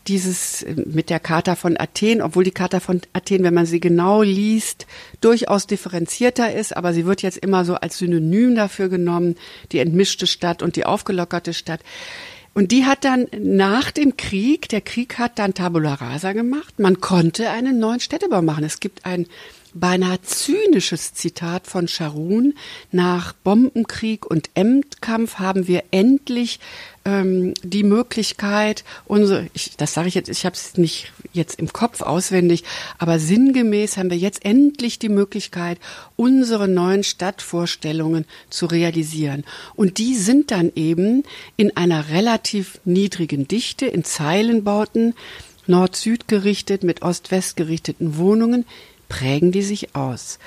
[0.09, 3.81] dieses äh, mit der Charta von Athen, obwohl die Charta von Athen, wenn man sie
[3.81, 4.87] genau liest,
[5.21, 9.37] durchaus differenzierter ist, aber sie wird jetzt immer so als Synonym dafür genommen,
[9.73, 11.81] die entmischte Stadt und die aufgelockerte Stadt.
[12.55, 16.79] Und die hat dann nach dem Krieg, der Krieg hat dann Tabula Rasa gemacht.
[16.79, 18.65] Man konnte einen neuen Städtebau machen.
[18.65, 19.27] Es gibt ein
[19.75, 22.55] beinahe zynisches Zitat von Scharun.
[22.91, 26.61] Nach Bombenkrieg und Endkampf haben wir endlich
[27.05, 31.73] ähm, die Möglichkeit, unsere, ich, das sage ich jetzt, ich habe es nicht jetzt im
[31.73, 32.65] Kopf auswendig,
[32.99, 35.79] aber sinngemäß haben wir jetzt endlich die Möglichkeit,
[36.17, 39.45] unsere neuen Stadtvorstellungen zu realisieren.
[39.75, 41.25] Und die sind dann eben
[41.57, 45.15] in einer relativ niedrigen Dichte, in Zeilenbauten,
[45.67, 48.65] Nord-Süd gerichtet, mit Ost-West gerichteten Wohnungen,
[49.09, 50.39] prägen die sich aus.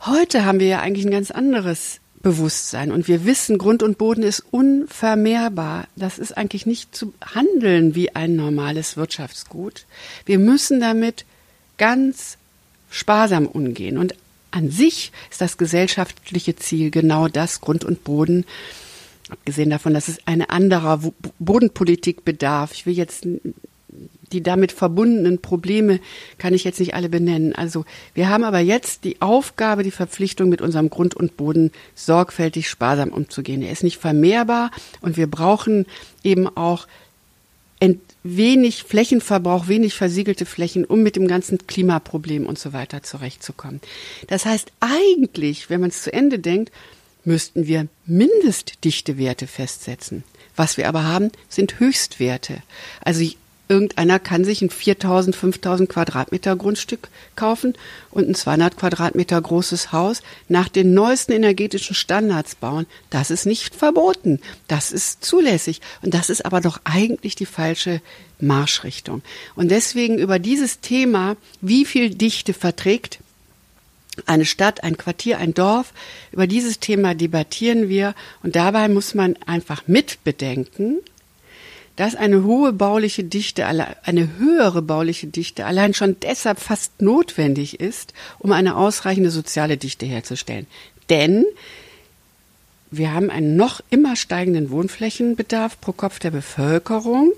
[0.00, 4.22] Heute haben wir ja eigentlich ein ganz anderes Bewusstsein und wir wissen, Grund und Boden
[4.22, 5.86] ist unvermehrbar.
[5.96, 9.86] Das ist eigentlich nicht zu handeln wie ein normales Wirtschaftsgut.
[10.26, 11.24] Wir müssen damit
[11.78, 12.36] ganz
[12.90, 14.14] sparsam umgehen und
[14.50, 18.44] an sich ist das gesellschaftliche Ziel genau das, Grund und Boden
[19.30, 21.00] abgesehen davon, dass es eine anderer
[21.38, 22.72] Bodenpolitik bedarf.
[22.72, 23.26] Ich will jetzt
[24.32, 26.00] die damit verbundenen Probleme
[26.38, 27.54] kann ich jetzt nicht alle benennen.
[27.54, 32.68] Also wir haben aber jetzt die Aufgabe, die Verpflichtung, mit unserem Grund und Boden sorgfältig
[32.68, 33.62] sparsam umzugehen.
[33.62, 35.86] Er ist nicht vermehrbar und wir brauchen
[36.22, 36.86] eben auch
[38.22, 43.80] wenig Flächenverbrauch, wenig versiegelte Flächen, um mit dem ganzen Klimaproblem und so weiter zurechtzukommen.
[44.26, 46.70] Das heißt, eigentlich, wenn man es zu Ende denkt,
[47.24, 50.24] müssten wir Mindestdichtewerte festsetzen.
[50.56, 52.62] Was wir aber haben, sind Höchstwerte.
[53.00, 53.24] Also
[53.70, 57.06] Irgendeiner kann sich ein 4000, 5000 Quadratmeter Grundstück
[57.36, 57.74] kaufen
[58.10, 62.86] und ein 200 Quadratmeter großes Haus nach den neuesten energetischen Standards bauen.
[63.10, 64.40] Das ist nicht verboten.
[64.66, 65.80] Das ist zulässig.
[66.02, 68.02] Und das ist aber doch eigentlich die falsche
[68.40, 69.22] Marschrichtung.
[69.54, 73.20] Und deswegen über dieses Thema, wie viel Dichte verträgt
[74.26, 75.92] eine Stadt, ein Quartier, ein Dorf,
[76.32, 78.16] über dieses Thema debattieren wir.
[78.42, 80.98] Und dabei muss man einfach mitbedenken,
[82.00, 88.14] dass eine hohe bauliche Dichte, eine höhere bauliche Dichte allein schon deshalb fast notwendig ist,
[88.38, 90.66] um eine ausreichende soziale Dichte herzustellen.
[91.10, 91.44] Denn
[92.90, 97.34] wir haben einen noch immer steigenden Wohnflächenbedarf pro Kopf der Bevölkerung.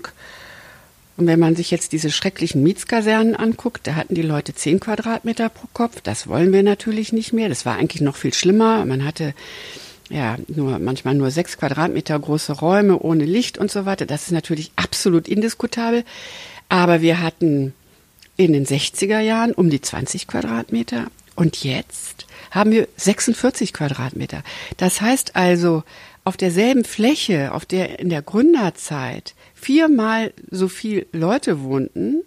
[1.17, 5.49] Und wenn man sich jetzt diese schrecklichen Mietskasernen anguckt, da hatten die Leute zehn Quadratmeter
[5.49, 5.99] pro Kopf.
[5.99, 7.49] Das wollen wir natürlich nicht mehr.
[7.49, 8.85] Das war eigentlich noch viel schlimmer.
[8.85, 9.33] Man hatte
[10.13, 14.05] ja nur manchmal nur sechs Quadratmeter große Räume ohne Licht und so weiter.
[14.05, 16.03] Das ist natürlich absolut indiskutabel.
[16.69, 17.73] Aber wir hatten
[18.37, 21.07] in den 60er Jahren um die 20 Quadratmeter.
[21.35, 24.43] Und jetzt haben wir 46 Quadratmeter.
[24.77, 25.83] Das heißt also,
[26.23, 32.21] auf derselben Fläche, auf der in der Gründerzeit viermal so viel Leute wohnten,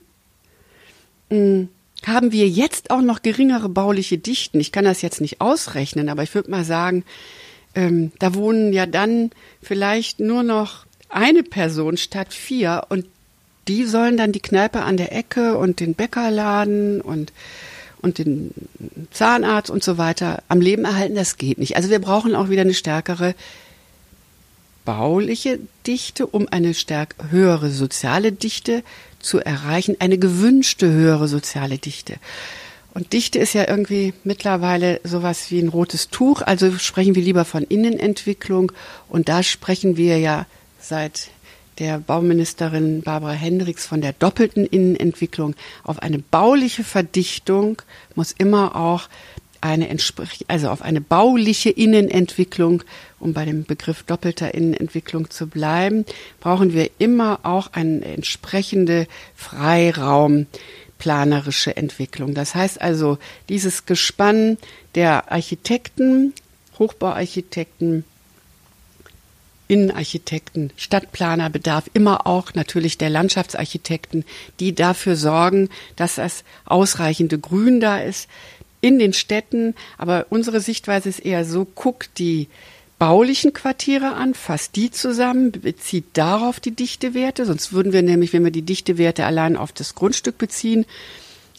[1.31, 1.69] hm,
[2.05, 4.61] haben wir jetzt auch noch geringere bauliche Dichten.
[4.61, 7.05] Ich kann das jetzt nicht ausrechnen, aber ich würde mal sagen,
[7.77, 9.31] ähm, da wohnen ja dann
[9.63, 13.07] vielleicht nur noch eine Person statt vier und
[13.69, 17.33] die sollen dann die Kneipe an der Ecke und den Bäckerladen und
[18.03, 18.53] und den
[19.11, 21.77] Zahnarzt und so weiter am Leben erhalten, das geht nicht.
[21.77, 23.35] Also wir brauchen auch wieder eine stärkere
[24.85, 28.85] bauliche Dichte, um eine stärk höhere soziale Dichte
[29.19, 32.17] zu erreichen, eine gewünschte höhere soziale Dichte.
[32.97, 37.45] Und Dichte ist ja irgendwie mittlerweile sowas wie ein rotes Tuch, also sprechen wir lieber
[37.45, 38.73] von Innenentwicklung.
[39.11, 40.47] Und da sprechen wir ja
[40.81, 41.29] seit
[41.79, 45.55] der Bauministerin Barbara Hendricks von der doppelten Innenentwicklung.
[45.85, 47.83] Auf eine bauliche Verdichtung
[48.15, 49.11] muss immer auch
[49.61, 49.95] eine
[50.49, 52.83] also auf eine bauliche Innenentwicklung,
[53.21, 56.07] um bei dem Begriff doppelter Innenentwicklung zu bleiben,
[56.41, 59.07] brauchen wir immer auch eine entsprechende
[60.99, 62.35] Freiraumplanerische Entwicklung.
[62.35, 64.59] Das heißt also, dieses Gespann
[64.95, 66.33] der Architekten,
[66.79, 68.05] Hochbauarchitekten,
[69.69, 74.25] Innenarchitekten, Stadtplaner bedarf immer auch natürlich der Landschaftsarchitekten,
[74.61, 78.29] die dafür sorgen, dass das ausreichende Grün da ist
[78.81, 79.75] in den Städten.
[79.99, 82.49] Aber unsere Sichtweise ist eher so, guckt die
[82.99, 87.45] baulichen Quartiere an, fasst die zusammen, bezieht darauf die Dichtewerte.
[87.45, 90.87] Sonst würden wir nämlich, wenn wir die Dichtewerte allein auf das Grundstück beziehen,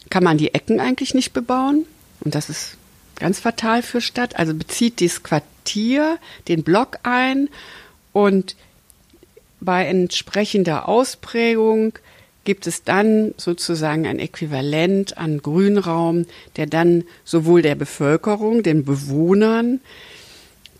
[0.10, 1.86] kann man die Ecken eigentlich nicht bebauen.
[2.22, 2.78] Und das ist
[3.16, 4.38] ganz fatal für Stadt.
[4.38, 7.50] Also bezieht dieses Quartier den Block ein
[8.14, 8.56] und
[9.60, 11.94] bei entsprechender Ausprägung
[12.46, 19.82] gibt es dann sozusagen ein Äquivalent an Grünraum, der dann sowohl der Bevölkerung, den Bewohnern,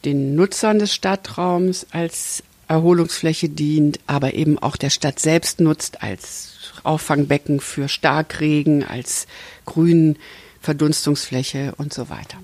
[0.06, 6.54] den Nutzern des Stadtraums als Erholungsfläche dient, aber eben auch der Stadt selbst nutzt als
[6.84, 9.28] Auffangbecken für Starkregen, als
[9.66, 12.38] Grünverdunstungsfläche und so weiter.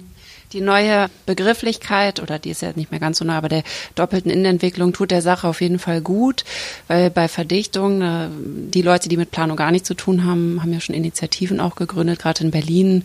[0.54, 3.64] Die neue Begrifflichkeit, oder die ist ja nicht mehr ganz so neu, aber der
[3.96, 6.46] doppelten Innenentwicklung tut der Sache auf jeden Fall gut,
[6.88, 8.28] weil bei Verdichtung, äh,
[8.70, 11.74] die Leute, die mit Planung gar nichts zu tun haben, haben ja schon Initiativen auch
[11.74, 13.04] gegründet, gerade in Berlin,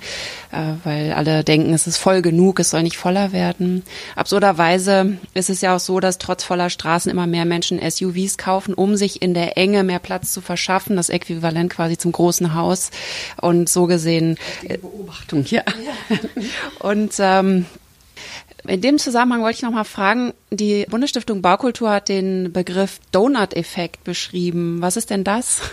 [0.52, 3.82] äh, weil alle denken, es ist voll genug, es soll nicht voller werden.
[4.14, 8.74] Absurderweise ist es ja auch so, dass trotz voller Straßen immer mehr Menschen SUVs kaufen,
[8.74, 12.90] um sich in der Enge mehr Platz zu verschaffen, das Äquivalent quasi zum großen Haus.
[13.40, 14.36] Und so gesehen.
[14.62, 15.62] Die Beobachtung, ja.
[16.80, 17.66] Und äh, ähm,
[18.66, 24.04] in dem Zusammenhang wollte ich noch mal fragen, die Bundesstiftung Baukultur hat den Begriff Donut-Effekt
[24.04, 24.80] beschrieben.
[24.80, 25.60] Was ist denn das?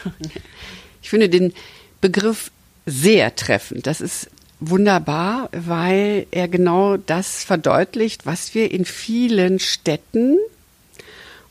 [1.02, 1.54] Ich finde den
[2.02, 2.50] Begriff
[2.88, 3.86] sehr treffend.
[3.86, 4.28] Das ist
[4.60, 10.40] wunderbar, weil er genau das verdeutlicht, was wir in vielen Städten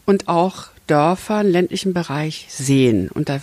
[0.07, 3.09] und auch Dörfern, ländlichen Bereich sehen.
[3.09, 3.40] Und da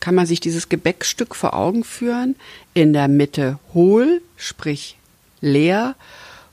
[0.00, 2.34] kann man sich dieses Gebäckstück vor Augen führen.
[2.74, 4.96] In der Mitte hohl, sprich
[5.44, 5.94] leer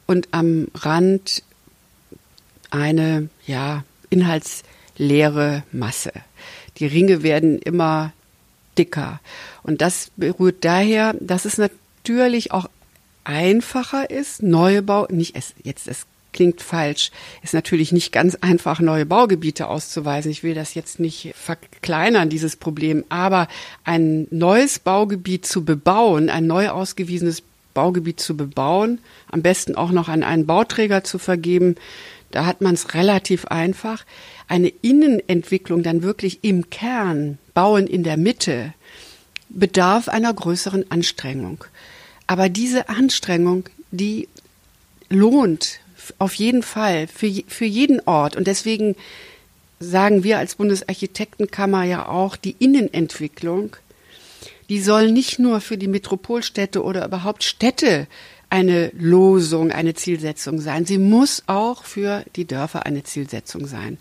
[0.06, 1.44] und am Rand
[2.70, 6.12] eine, ja, inhaltsleere Masse.
[6.78, 8.14] Die Ringe werden immer
[8.78, 9.20] dicker.
[9.64, 12.70] Und das berührt daher, dass es natürlich auch
[13.24, 17.12] einfacher ist, neue Bau, nicht es, jetzt, es klingt falsch,
[17.44, 20.32] ist natürlich nicht ganz einfach, neue Baugebiete auszuweisen.
[20.32, 23.48] Ich will das jetzt nicht verkleinern, dieses Problem, aber
[23.84, 30.10] ein neues Baugebiet zu bebauen, ein neu ausgewiesenes Baugebiet zu bebauen, am besten auch noch
[30.10, 31.76] an einen Bauträger zu vergeben.
[32.32, 34.06] Da hat man es relativ einfach.
[34.48, 38.74] Eine Innenentwicklung dann wirklich im Kern, Bauen in der Mitte,
[39.50, 41.66] bedarf einer größeren Anstrengung.
[42.28, 44.28] Aber diese Anstrengung, die
[45.10, 45.80] lohnt
[46.18, 48.36] auf jeden Fall für, für jeden Ort.
[48.36, 48.96] Und deswegen
[49.80, 53.76] sagen wir als Bundesarchitektenkammer ja auch, die Innenentwicklung
[54.72, 58.08] die soll nicht nur für die Metropolstädte oder überhaupt Städte
[58.50, 60.86] eine Losung, eine Zielsetzung sein.
[60.86, 63.98] Sie muss auch für die Dörfer eine Zielsetzung sein.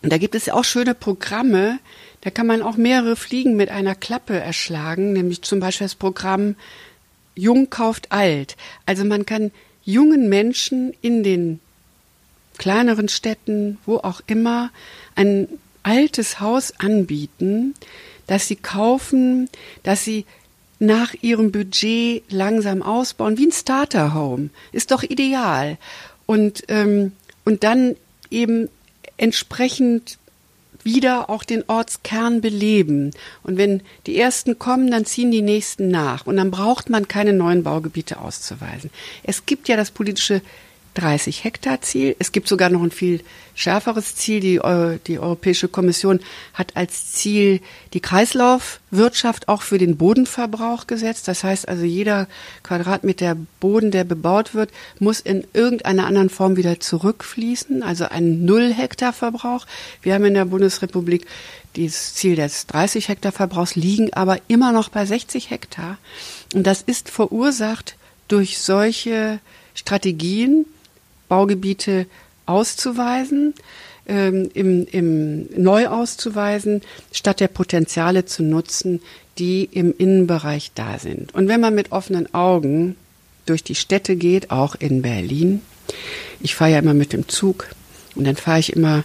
[0.00, 1.80] Und da gibt es auch schöne Programme,
[2.20, 6.54] da kann man auch mehrere Fliegen mit einer Klappe erschlagen, nämlich zum Beispiel das Programm
[7.34, 8.56] Jung kauft alt.
[8.86, 9.50] Also man kann
[9.84, 11.58] jungen Menschen in den
[12.58, 14.70] kleineren Städten, wo auch immer,
[15.16, 15.48] ein
[15.82, 17.74] altes Haus anbieten,
[18.26, 19.48] das sie kaufen,
[19.82, 20.24] dass sie
[20.78, 24.50] nach ihrem Budget langsam ausbauen, wie ein Starterhome.
[24.72, 25.78] Ist doch ideal.
[26.26, 27.12] Und, ähm,
[27.44, 27.96] und dann
[28.30, 28.68] eben
[29.16, 30.18] entsprechend
[30.84, 33.12] wieder auch den Ortskern beleben.
[33.44, 36.26] Und wenn die ersten kommen, dann ziehen die nächsten nach.
[36.26, 38.90] Und dann braucht man keine neuen Baugebiete auszuweisen.
[39.22, 40.42] Es gibt ja das politische
[40.94, 42.16] 30 Hektar Ziel.
[42.18, 43.22] Es gibt sogar noch ein viel
[43.54, 44.40] schärferes Ziel.
[44.40, 44.60] Die,
[45.06, 46.20] die Europäische Kommission
[46.54, 47.60] hat als Ziel
[47.94, 51.28] die Kreislaufwirtschaft auch für den Bodenverbrauch gesetzt.
[51.28, 52.28] Das heißt also, jeder
[52.62, 57.82] Quadratmeter Boden, der bebaut wird, muss in irgendeiner anderen Form wieder zurückfließen.
[57.82, 59.66] Also ein Null Hektar Verbrauch.
[60.02, 61.26] Wir haben in der Bundesrepublik
[61.76, 65.96] dieses Ziel des 30 Hektar Verbrauchs liegen aber immer noch bei 60 Hektar.
[66.54, 67.96] Und das ist verursacht
[68.28, 69.40] durch solche
[69.74, 70.66] Strategien,
[71.32, 72.04] Baugebiete
[72.44, 73.54] auszuweisen,
[74.06, 79.00] ähm, im, im neu auszuweisen, statt der Potenziale zu nutzen,
[79.38, 81.34] die im Innenbereich da sind.
[81.34, 82.96] Und wenn man mit offenen Augen
[83.46, 85.62] durch die Städte geht, auch in Berlin,
[86.42, 87.68] ich fahre ja immer mit dem Zug
[88.14, 89.02] und dann fahre ich immer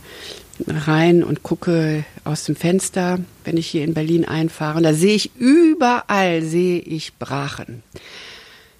[0.68, 4.80] rein und gucke aus dem Fenster, wenn ich hier in Berlin einfahre.
[4.80, 7.84] Und da sehe ich überall sehe ich Brachen.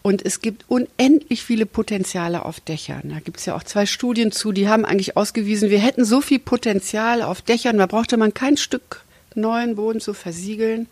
[0.08, 3.10] Und es gibt unendlich viele Potenziale auf Dächern.
[3.10, 6.22] Da gibt es ja auch zwei Studien zu, die haben eigentlich ausgewiesen, wir hätten so
[6.22, 9.04] viel Potenzial auf Dächern, da brauchte man kein Stück
[9.36, 10.88] neuen Boden zu versiegeln.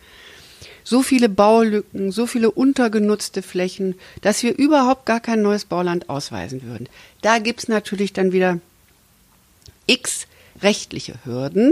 [0.83, 6.63] So viele Baulücken, so viele untergenutzte Flächen, dass wir überhaupt gar kein neues Bauland ausweisen
[6.63, 6.89] würden.
[7.21, 8.59] Da gibt es natürlich dann wieder
[9.87, 10.27] x
[10.61, 11.71] rechtliche Hürden.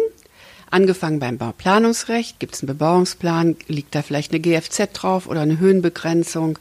[0.71, 5.59] Angefangen beim Bauplanungsrecht, gibt es einen Bebauungsplan, liegt da vielleicht eine GFZ drauf oder eine
[5.59, 6.57] Höhenbegrenzung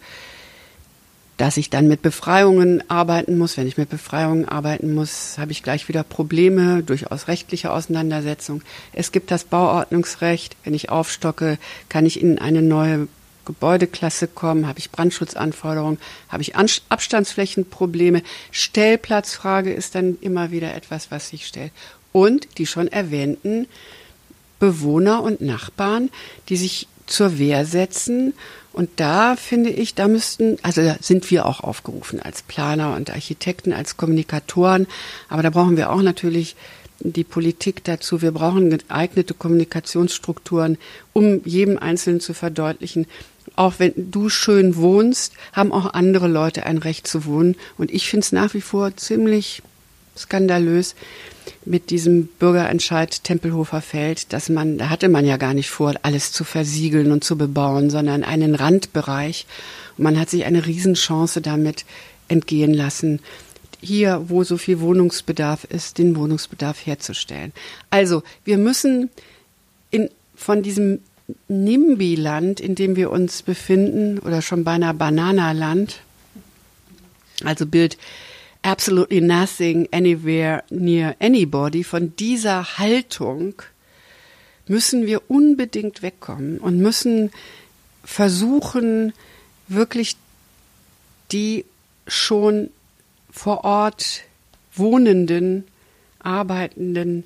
[1.43, 3.57] dass ich dann mit Befreiungen arbeiten muss.
[3.57, 8.63] Wenn ich mit Befreiungen arbeiten muss, habe ich gleich wieder Probleme, durchaus rechtliche Auseinandersetzung.
[8.93, 10.57] Es gibt das Bauordnungsrecht.
[10.63, 13.09] Wenn ich aufstocke, kann ich in eine neue
[13.45, 18.23] Gebäudeklasse kommen, habe ich Brandschutzanforderungen, habe ich Abstandsflächenprobleme.
[18.53, 21.73] Stellplatzfrage ist dann immer wieder etwas, was sich stellt.
[22.13, 23.67] Und die schon erwähnten
[24.61, 26.11] Bewohner und Nachbarn,
[26.49, 28.33] die sich zur Wehr setzen
[28.73, 33.11] und da finde ich, da müssten, also da sind wir auch aufgerufen als Planer und
[33.11, 34.87] Architekten, als Kommunikatoren,
[35.29, 36.57] aber da brauchen wir auch natürlich
[37.01, 38.23] die Politik dazu.
[38.23, 40.79] Wir brauchen geeignete Kommunikationsstrukturen,
[41.13, 43.07] um jedem Einzelnen zu verdeutlichen,
[43.57, 47.57] auch wenn du schön wohnst, haben auch andere Leute ein Recht zu wohnen.
[47.77, 49.63] Und ich finde es nach wie vor ziemlich
[50.17, 50.95] skandalös,
[51.65, 56.33] mit diesem Bürgerentscheid Tempelhofer Feld, dass man, da hatte man ja gar nicht vor, alles
[56.33, 59.47] zu versiegeln und zu bebauen, sondern einen Randbereich.
[59.97, 61.85] Und man hat sich eine Riesenchance damit
[62.29, 63.21] entgehen lassen,
[63.81, 67.53] hier, wo so viel Wohnungsbedarf ist, den Wohnungsbedarf herzustellen.
[67.91, 69.11] Also, wir müssen
[69.91, 71.01] in, von diesem
[71.49, 76.01] NIMBY-Land, in dem wir uns befinden, oder schon beinahe Bananaland,
[77.45, 77.99] also Bild
[78.63, 83.55] absolutely nothing anywhere near anybody, von dieser Haltung
[84.67, 87.31] müssen wir unbedingt wegkommen und müssen
[88.05, 89.13] versuchen,
[89.69, 90.17] wirklich
[91.31, 91.65] die
[92.07, 92.71] schon
[93.31, 94.23] vor Ort
[94.75, 95.65] Wohnenden,
[96.21, 97.25] Arbeitenden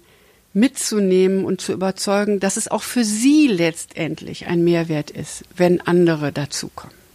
[0.52, 6.32] mitzunehmen und zu überzeugen, dass es auch für sie letztendlich ein Mehrwert ist, wenn andere
[6.32, 7.05] dazukommen.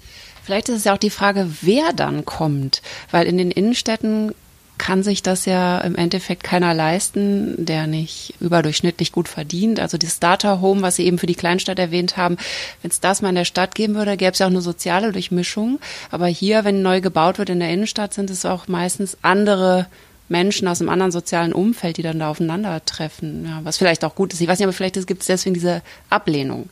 [0.43, 4.34] Vielleicht ist es ja auch die Frage, wer dann kommt, weil in den Innenstädten
[4.82, 9.80] kann sich das ja im Endeffekt keiner leisten, der nicht überdurchschnittlich gut verdient.
[9.80, 12.38] Also das Starter Home, was Sie eben für die Kleinstadt erwähnt haben,
[12.82, 15.12] wenn es das mal in der Stadt geben würde, gäbe es ja auch eine soziale
[15.12, 15.80] Durchmischung.
[16.10, 19.86] Aber hier, wenn neu gebaut wird in der Innenstadt, sind es auch meistens andere
[20.30, 23.45] Menschen aus einem anderen sozialen Umfeld, die dann da aufeinandertreffen.
[23.45, 24.41] Ja, was vielleicht auch gut ist.
[24.41, 26.69] Ich weiß nicht, aber vielleicht gibt es deswegen diese Ablehnung.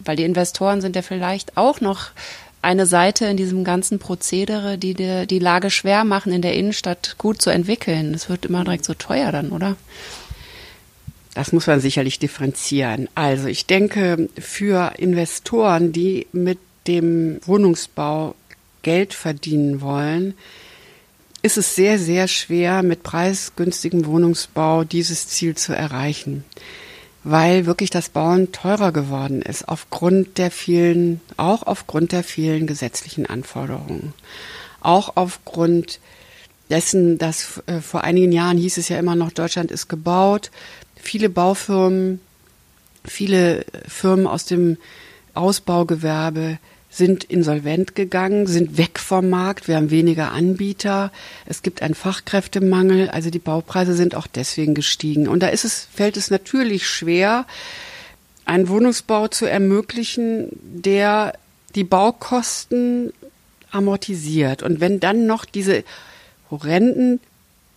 [0.00, 2.08] Weil die Investoren sind ja vielleicht auch noch
[2.64, 7.16] eine Seite in diesem ganzen Prozedere, die dir die Lage schwer machen, in der Innenstadt
[7.18, 8.14] gut zu entwickeln.
[8.14, 9.76] Es wird immer direkt so teuer dann, oder?
[11.34, 13.08] Das muss man sicherlich differenzieren.
[13.14, 18.34] Also ich denke, für Investoren, die mit dem Wohnungsbau
[18.82, 20.34] Geld verdienen wollen,
[21.42, 26.44] ist es sehr, sehr schwer, mit preisgünstigem Wohnungsbau dieses Ziel zu erreichen
[27.24, 33.26] weil wirklich das Bauen teurer geworden ist, aufgrund der vielen, auch aufgrund der vielen gesetzlichen
[33.26, 34.12] Anforderungen.
[34.80, 36.00] Auch aufgrund
[36.68, 40.50] dessen, dass äh, vor einigen Jahren hieß es ja immer noch, Deutschland ist gebaut.
[40.96, 42.20] Viele Baufirmen,
[43.04, 44.76] viele Firmen aus dem
[45.32, 46.58] Ausbaugewerbe
[46.96, 49.66] sind insolvent gegangen, sind weg vom Markt.
[49.66, 51.10] Wir haben weniger Anbieter.
[51.44, 53.08] Es gibt einen Fachkräftemangel.
[53.10, 55.26] Also die Baupreise sind auch deswegen gestiegen.
[55.26, 57.46] Und da ist es, fällt es natürlich schwer,
[58.44, 61.34] einen Wohnungsbau zu ermöglichen, der
[61.74, 63.12] die Baukosten
[63.72, 64.62] amortisiert.
[64.62, 65.82] Und wenn dann noch diese
[66.48, 67.18] horrenden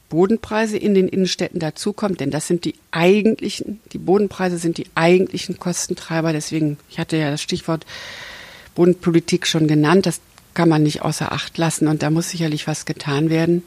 [0.10, 5.58] Bodenpreise in den Innenstädten dazukommt, denn das sind die eigentlichen, die Bodenpreise sind die eigentlichen
[5.58, 6.34] Kostentreiber.
[6.34, 7.86] Deswegen, ich hatte ja das Stichwort
[8.78, 10.06] Bodenpolitik schon genannt.
[10.06, 10.22] Das
[10.54, 13.64] kann man nicht außer Acht lassen und da muss sicherlich was getan werden.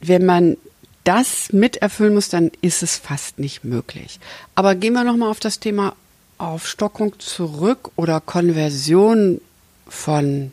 [0.00, 0.56] Wenn man
[1.02, 4.20] das miterfüllen muss, dann ist es fast nicht möglich.
[4.54, 5.96] Aber gehen wir nochmal auf das Thema
[6.38, 9.40] Aufstockung zurück oder Konversion
[9.88, 10.52] von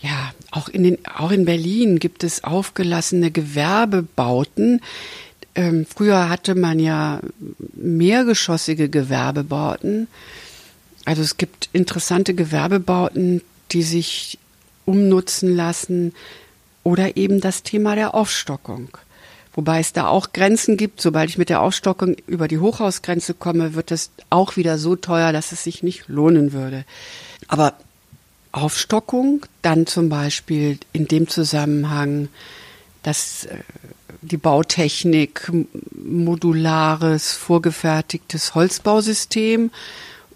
[0.00, 4.80] ja, auch in den, auch in Berlin gibt es aufgelassene Gewerbebauten.
[5.56, 7.20] Ähm, früher hatte man ja
[7.74, 10.06] mehrgeschossige Gewerbebauten.
[11.04, 13.42] Also es gibt interessante Gewerbebauten,
[13.72, 14.38] die sich
[14.84, 16.14] umnutzen lassen
[16.82, 18.88] oder eben das Thema der Aufstockung.
[19.52, 21.00] Wobei es da auch Grenzen gibt.
[21.00, 25.32] Sobald ich mit der Aufstockung über die Hochhausgrenze komme, wird es auch wieder so teuer,
[25.32, 26.84] dass es sich nicht lohnen würde.
[27.48, 27.74] Aber
[28.52, 32.28] Aufstockung, dann zum Beispiel in dem Zusammenhang,
[33.02, 33.58] dass äh,
[34.22, 35.50] die Bautechnik,
[35.92, 39.70] modulares, vorgefertigtes Holzbausystem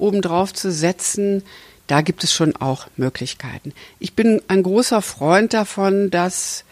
[0.05, 1.43] obendrauf zu setzen,
[1.87, 3.73] da gibt es schon auch Möglichkeiten.
[3.99, 6.65] Ich bin ein großer Freund davon, dass,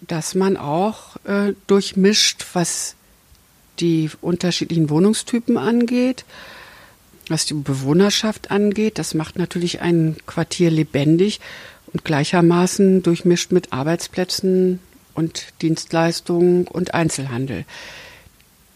[0.00, 2.96] dass man auch äh, durchmischt, was
[3.78, 6.24] die unterschiedlichen Wohnungstypen angeht,
[7.28, 8.98] was die Bewohnerschaft angeht.
[8.98, 11.40] Das macht natürlich ein Quartier lebendig
[11.92, 14.80] und gleichermaßen durchmischt mit Arbeitsplätzen
[15.14, 17.64] und Dienstleistungen und Einzelhandel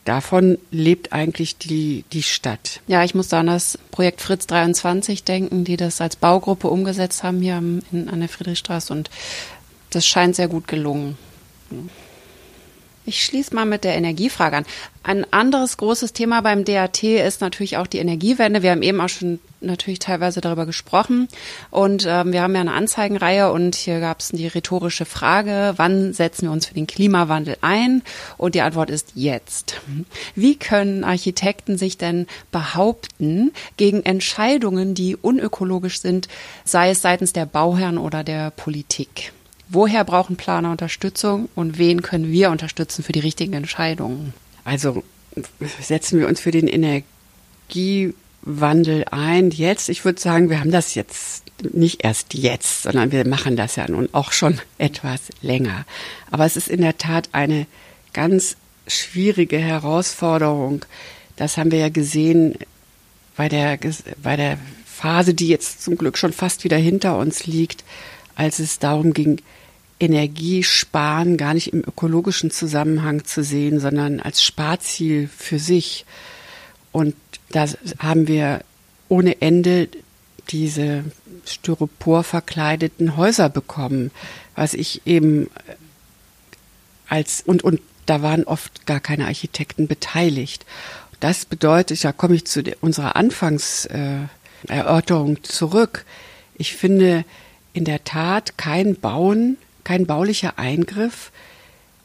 [0.06, 2.80] davon lebt eigentlich die, die Stadt.
[2.86, 7.22] Ja, ich muss da an das Projekt Fritz 23 denken, die das als Baugruppe umgesetzt
[7.22, 9.10] haben hier an der Friedrichstraße und
[9.90, 11.18] das scheint sehr gut gelungen.
[13.08, 14.66] Ich schließe mal mit der Energiefrage an.
[15.04, 18.64] Ein anderes großes Thema beim DAT ist natürlich auch die Energiewende.
[18.64, 21.28] Wir haben eben auch schon natürlich teilweise darüber gesprochen.
[21.70, 26.14] Und ähm, wir haben ja eine Anzeigenreihe und hier gab es die rhetorische Frage, wann
[26.14, 28.02] setzen wir uns für den Klimawandel ein?
[28.38, 29.80] Und die Antwort ist jetzt.
[30.34, 36.26] Wie können Architekten sich denn behaupten gegen Entscheidungen, die unökologisch sind,
[36.64, 39.32] sei es seitens der Bauherren oder der Politik?
[39.68, 44.32] Woher brauchen Planer Unterstützung und wen können wir unterstützen für die richtigen Entscheidungen?
[44.64, 45.02] Also
[45.80, 46.68] setzen wir uns für den
[47.68, 49.88] Energiewandel ein jetzt.
[49.88, 51.42] Ich würde sagen, wir haben das jetzt
[51.72, 55.84] nicht erst jetzt, sondern wir machen das ja nun auch schon etwas länger.
[56.30, 57.66] Aber es ist in der Tat eine
[58.12, 58.56] ganz
[58.86, 60.84] schwierige Herausforderung.
[61.34, 62.54] Das haben wir ja gesehen
[63.36, 63.78] bei der,
[64.22, 67.84] bei der Phase, die jetzt zum Glück schon fast wieder hinter uns liegt,
[68.36, 69.40] als es darum ging,
[69.98, 76.04] Energiesparen gar nicht im ökologischen Zusammenhang zu sehen, sondern als Sparziel für sich.
[76.92, 77.16] Und
[77.50, 77.64] da
[77.98, 78.62] haben wir
[79.08, 79.88] ohne Ende
[80.50, 81.04] diese
[81.46, 84.10] Styropor verkleideten Häuser bekommen,
[84.54, 85.48] was ich eben
[87.08, 90.64] als und und da waren oft gar keine Architekten beteiligt.
[91.20, 96.04] Das bedeutet, da komme ich zu unserer Anfangserörterung zurück.
[96.54, 97.24] Ich finde
[97.76, 99.56] in der Tat kein Bauen
[99.86, 101.30] kein baulicher Eingriff,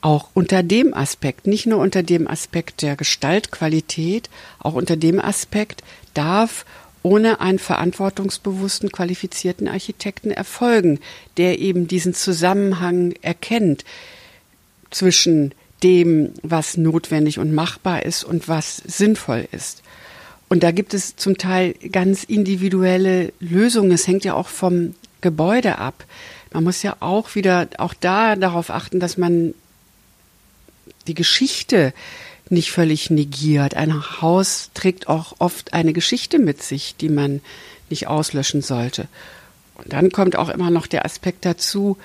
[0.01, 5.83] auch unter dem Aspekt, nicht nur unter dem Aspekt der Gestaltqualität, auch unter dem Aspekt
[6.13, 6.65] darf
[7.03, 10.99] ohne einen verantwortungsbewussten, qualifizierten Architekten erfolgen,
[11.37, 13.83] der eben diesen Zusammenhang erkennt
[14.91, 19.81] zwischen dem, was notwendig und machbar ist und was sinnvoll ist.
[20.49, 23.91] Und da gibt es zum Teil ganz individuelle Lösungen.
[23.91, 26.05] Es hängt ja auch vom Gebäude ab
[26.51, 29.53] man muss ja auch wieder, auch da darauf achten, dass man
[31.07, 31.93] die Geschichte
[32.49, 33.75] nicht völlig negiert.
[33.75, 37.41] Ein Haus trägt auch oft eine Geschichte mit sich, die man
[37.89, 39.07] nicht auslöschen sollte.
[39.75, 41.97] Und dann kommt auch immer noch der Aspekt dazu,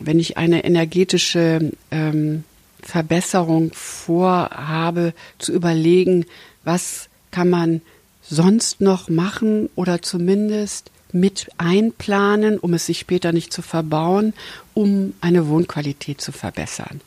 [0.00, 2.44] wenn ich eine energetische ähm,
[2.82, 6.24] Verbesserung vorhabe, zu überlegen,
[6.64, 7.82] was kann man
[8.22, 14.34] sonst noch machen oder zumindest mit einplanen, um es sich später nicht zu verbauen,
[14.74, 17.00] um eine Wohnqualität zu verbessern.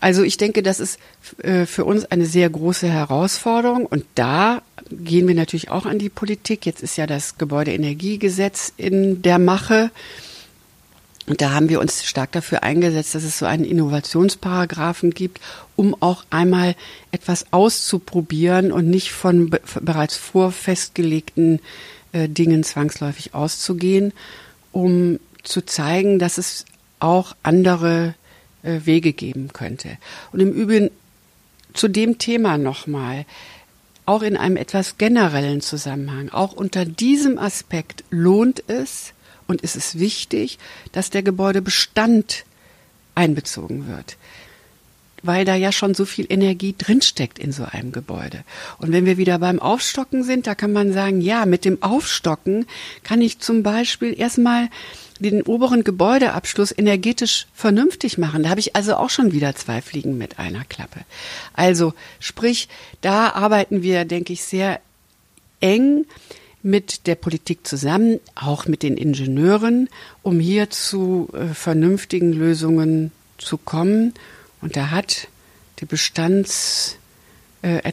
[0.00, 0.98] Also ich denke, das ist
[1.42, 6.08] äh, für uns eine sehr große Herausforderung und da gehen wir natürlich auch an die
[6.08, 6.66] Politik.
[6.66, 9.90] Jetzt ist ja das Gebäudeenergiegesetz in der Mache.
[11.26, 15.40] Und da haben wir uns stark dafür eingesetzt, dass es so einen Innovationsparagraphen gibt,
[15.76, 16.74] um auch einmal
[17.12, 21.60] etwas auszuprobieren und nicht von be bereits vorfestgelegten
[22.12, 24.12] äh, Dingen zwangsläufig auszugehen,
[24.70, 26.64] um zu zeigen, dass es
[27.00, 28.14] auch andere
[28.62, 29.98] äh, Wege geben könnte.
[30.32, 30.90] Und im Übrigen
[31.74, 33.24] zu dem Thema nochmal,
[34.04, 39.12] auch in einem etwas generellen Zusammenhang, auch unter diesem Aspekt lohnt es
[39.46, 40.58] und ist es wichtig,
[40.92, 42.44] dass der Gebäudebestand
[43.14, 44.16] einbezogen wird
[45.22, 48.44] weil da ja schon so viel Energie drinsteckt in so einem Gebäude.
[48.78, 52.66] Und wenn wir wieder beim Aufstocken sind, da kann man sagen, ja, mit dem Aufstocken
[53.02, 54.68] kann ich zum Beispiel erstmal
[55.20, 58.42] den oberen Gebäudeabschluss energetisch vernünftig machen.
[58.42, 61.00] Da habe ich also auch schon wieder zwei Fliegen mit einer Klappe.
[61.54, 62.68] Also sprich,
[63.00, 64.80] da arbeiten wir, denke ich, sehr
[65.60, 66.06] eng
[66.62, 69.88] mit der Politik zusammen, auch mit den Ingenieuren,
[70.22, 74.14] um hier zu äh, vernünftigen Lösungen zu kommen.
[74.62, 75.28] Und da hat
[75.80, 76.96] die Bestands
[77.62, 77.92] äh,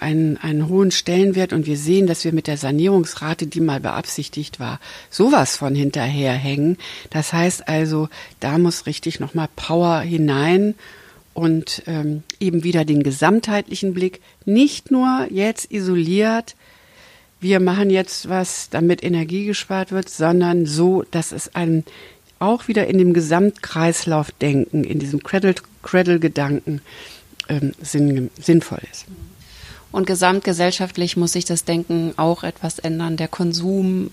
[0.00, 4.60] einen, einen hohen Stellenwert und wir sehen, dass wir mit der Sanierungsrate, die mal beabsichtigt
[4.60, 6.76] war, sowas von hinterherhängen.
[7.10, 8.08] Das heißt also,
[8.40, 10.74] da muss richtig nochmal Power hinein
[11.34, 16.54] und ähm, eben wieder den gesamtheitlichen Blick, nicht nur jetzt isoliert,
[17.40, 21.82] wir machen jetzt was, damit Energie gespart wird, sondern so, dass es einem
[22.38, 25.24] auch wieder in dem Gesamtkreislauf denken, in diesem
[25.82, 26.80] Cradle-Gedanken
[27.48, 29.06] ähm, sinn, sinnvoll ist.
[29.92, 33.18] Und gesamtgesellschaftlich muss sich das Denken auch etwas ändern.
[33.18, 34.10] Der Konsum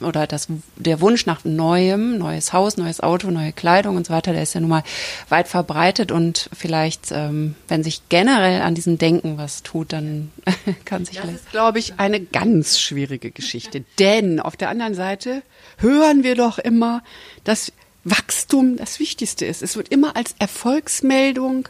[0.00, 4.32] oder das, der Wunsch nach Neuem, neues Haus, neues Auto, neue Kleidung und so weiter,
[4.32, 4.82] der ist ja nun mal
[5.28, 10.32] weit verbreitet und vielleicht, ähm, wenn sich generell an diesem Denken was tut, dann
[10.84, 11.18] kann sich.
[11.18, 13.84] Das ist, glaube ich, eine ganz schwierige Geschichte.
[14.00, 15.42] Denn auf der anderen Seite
[15.78, 17.04] hören wir doch immer,
[17.44, 17.72] dass
[18.04, 19.62] Wachstum das Wichtigste ist.
[19.62, 21.68] Es wird immer als Erfolgsmeldung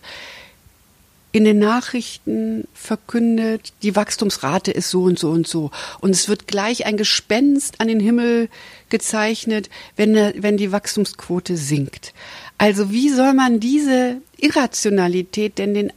[1.33, 5.70] in den Nachrichten verkündet, die Wachstumsrate ist so und so und so.
[6.01, 8.49] Und es wird gleich ein Gespenst an den Himmel
[8.89, 12.14] gezeichnet, wenn, wenn die Wachstumsquote sinkt.
[12.59, 15.93] Also wie soll man diese Irrationalität denn den,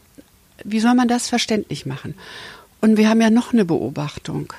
[0.63, 2.13] wie soll man das verständlich machen?
[2.79, 4.53] Und wir haben ja noch eine Beobachtung.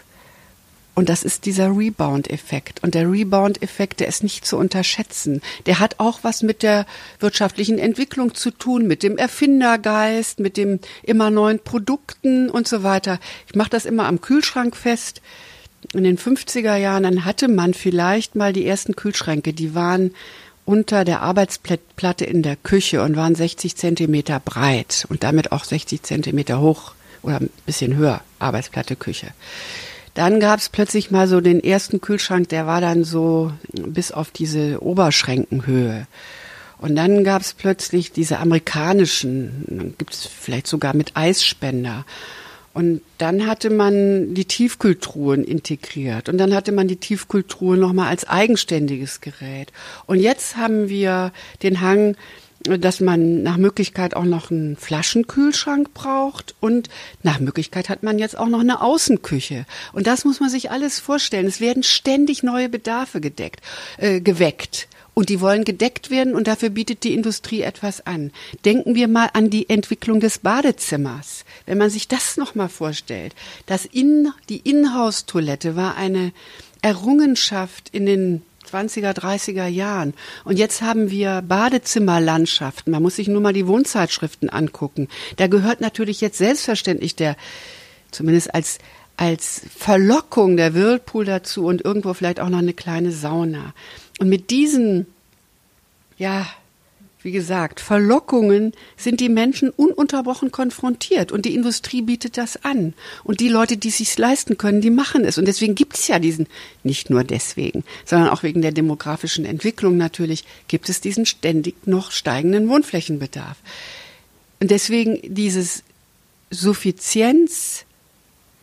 [0.95, 2.83] Und das ist dieser Rebound-Effekt.
[2.83, 5.43] Und der Rebound-Effekt, der ist nicht zu unterschätzen.
[5.67, 6.87] Der hat auch was mit der
[7.19, 13.19] wirtschaftlichen Entwicklung zu tun, mit dem Erfindergeist, mit dem immer neuen Produkten und so weiter.
[13.49, 15.21] Ich mache das immer am Kühlschrank fest.
[15.93, 20.13] In den 50er Jahren, dann hatte man vielleicht mal die ersten Kühlschränke, die waren
[20.65, 26.03] unter der Arbeitsplatte in der Küche und waren 60 Zentimeter breit und damit auch 60
[26.03, 29.29] Zentimeter hoch oder ein bisschen höher, Arbeitsplatte Küche.
[30.15, 34.31] Dann gab es plötzlich mal so den ersten Kühlschrank, der war dann so bis auf
[34.31, 36.07] diese Oberschränkenhöhe.
[36.79, 42.05] Und dann gab es plötzlich diese amerikanischen, gibt es vielleicht sogar mit Eisspender.
[42.75, 48.29] Und dann hatte man die Tiefkühltruhen integriert und dann hatte man die Tiefkühltruhe nochmal als
[48.29, 49.73] eigenständiges Gerät.
[50.07, 52.17] Und jetzt haben wir den Hang,
[52.65, 56.89] dass man nach Möglichkeit auch noch einen Flaschenkühlschrank braucht und
[57.23, 59.67] nach Möglichkeit hat man jetzt auch noch eine Außenküche.
[59.93, 61.47] Und das muss man sich alles vorstellen.
[61.47, 63.61] Es werden ständig neue Bedarfe gedeckt,
[63.99, 64.89] äh, geweckt.
[65.13, 68.33] Und die wollen gedeckt werden und dafür bietet die Industrie etwas an.
[68.65, 71.45] Denken wir mal an die Entwicklung des Badezimmers.
[71.67, 73.33] Wenn man sich das nochmal vorstellt,
[73.67, 76.33] dass in, die Inhouse-Toilette war eine
[76.83, 78.43] Errungenschaft in den
[78.75, 80.15] 20er, 30er Jahren.
[80.45, 82.91] Und jetzt haben wir Badezimmerlandschaften.
[82.91, 85.09] Man muss sich nur mal die Wohnzeitschriften angucken.
[85.37, 87.37] Da gehört natürlich jetzt selbstverständlich der,
[88.11, 88.79] zumindest als
[89.17, 93.73] als Verlockung der Whirlpool dazu und irgendwo vielleicht auch noch eine kleine Sauna.
[94.19, 95.07] Und mit diesen,
[96.19, 96.47] ja,
[97.25, 102.93] wie gesagt, Verlockungen sind die Menschen ununterbrochen konfrontiert und die Industrie bietet das an.
[103.25, 105.39] Und die Leute, die es sich leisten können, die machen es.
[105.39, 106.47] Und deswegen gibt es ja diesen,
[106.83, 112.13] nicht nur deswegen, sondern auch wegen der demografischen Entwicklung natürlich, gibt es diesen ständig noch
[112.13, 113.57] steigenden Wohnflächenbedarf.
[114.61, 115.83] Und deswegen dieses
[116.51, 117.87] Suffizienz,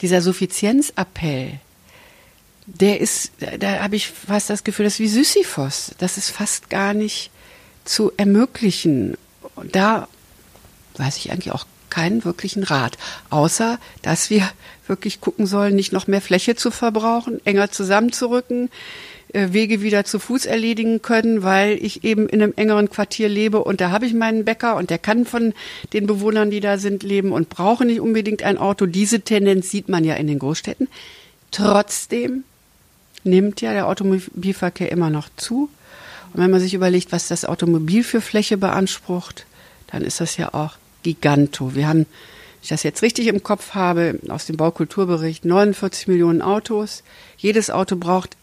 [0.01, 1.59] dieser Suffizienzappell,
[2.67, 5.95] der ist, da, habe ich fast das Gefühl, das ist wie Sisyphos.
[5.97, 7.31] Das ist fast gar nicht
[7.85, 9.17] zu ermöglichen.
[9.71, 10.07] Da
[10.97, 12.97] weiß ich eigentlich auch keinen wirklichen Rat,
[13.29, 14.49] außer dass wir
[14.87, 18.69] wirklich gucken sollen, nicht noch mehr Fläche zu verbrauchen, enger zusammenzurücken,
[19.33, 23.63] äh, Wege wieder zu Fuß erledigen können, weil ich eben in einem engeren Quartier lebe
[23.63, 25.53] und da habe ich meinen Bäcker und der kann von
[25.93, 28.85] den Bewohnern, die da sind, leben und brauche nicht unbedingt ein Auto.
[28.85, 30.87] Diese Tendenz sieht man ja in den Großstädten.
[31.51, 32.43] Trotzdem
[33.23, 35.69] nimmt ja der Automobilverkehr immer noch zu
[36.33, 39.45] Und wenn man sich überlegt, was das Automobil für Fläche beansprucht,
[39.87, 41.75] dann ist das ja auch giganto.
[41.75, 46.41] Wir haben, wenn ich das jetzt richtig im Kopf habe, aus dem Baukulturbericht 49 Millionen
[46.41, 47.03] Autos.
[47.37, 48.37] Jedes Auto braucht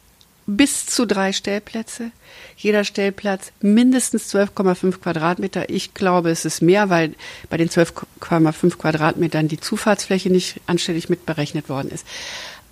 [0.48, 2.10] bis zu drei Stellplätze.
[2.56, 5.68] Jeder Stellplatz mindestens 12,5 Quadratmeter.
[5.68, 7.14] Ich glaube, es ist mehr, weil
[7.50, 12.06] bei den 12,5 Quadratmetern die Zufahrtsfläche nicht anständig mitberechnet worden ist.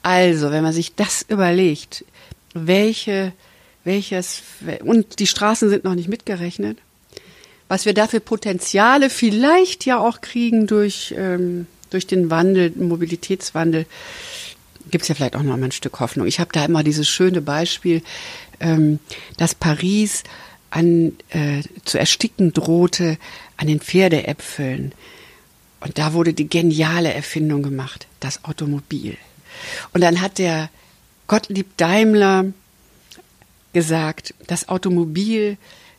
[0.02, 2.04] Also, wenn man sich das überlegt,
[2.54, 3.32] welche,
[3.86, 4.42] welches,
[4.84, 6.78] und die Straßen sind noch nicht mitgerechnet,
[7.68, 13.86] was wir dafür Potenziale vielleicht ja auch kriegen durch, ähm, durch den Wandel, Mobilitätswandel,
[14.90, 16.26] gibt es ja vielleicht auch noch mal ein Stück Hoffnung.
[16.26, 18.02] Ich habe da immer dieses schöne Beispiel,
[18.60, 18.98] ähm,
[19.36, 20.22] dass Paris
[20.70, 23.18] an, äh, zu ersticken drohte
[23.56, 24.92] an den Pferdeäpfeln.
[25.80, 29.16] Und da wurde die geniale Erfindung gemacht, das Automobil.
[29.92, 30.70] Und dann hat der
[31.26, 32.46] Gottlieb Daimler
[33.76, 35.58] gesagt, das Automobil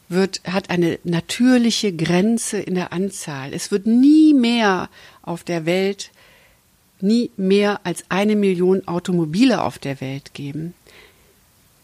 [0.10, 3.54] wird, hat eine natürliche Grenze in der Anzahl.
[3.54, 4.90] Es wird nie mehr
[5.22, 6.10] auf der Welt,
[7.02, 10.74] nie mehr als eine Million Automobile auf der Welt geben,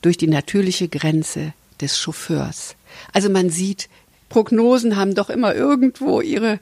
[0.02, 2.76] durch die natürliche Grenze des Chauffeurs.
[3.12, 3.88] Also man sieht,
[4.30, 6.60] Prognosen haben doch immer irgendwo ihre,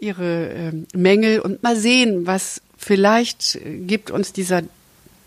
[0.00, 4.64] ihre äh, Mängel und mal sehen, was vielleicht gibt uns dieser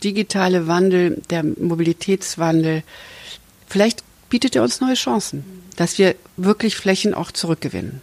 [0.03, 2.83] digitale Wandel, der Mobilitätswandel,
[3.67, 5.43] vielleicht bietet er uns neue Chancen,
[5.75, 8.01] dass wir wirklich Flächen auch zurückgewinnen.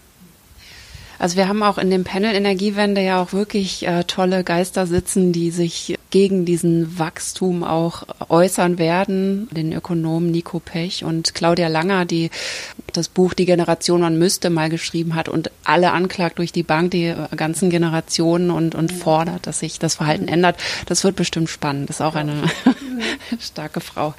[1.23, 5.33] Also wir haben auch in dem Panel Energiewende ja auch wirklich äh, tolle Geister sitzen,
[5.33, 9.47] die sich gegen diesen Wachstum auch äußern werden.
[9.53, 12.31] Den Ökonomen Nico Pech und Claudia Langer, die
[12.93, 16.91] das Buch Die Generation man müsste mal geschrieben hat und alle anklagt durch die Bank,
[16.91, 20.57] die ganzen Generationen und, und fordert, dass sich das Verhalten ändert.
[20.87, 21.89] Das wird bestimmt spannend.
[21.89, 22.43] Das ist auch eine
[23.39, 24.15] starke Frau.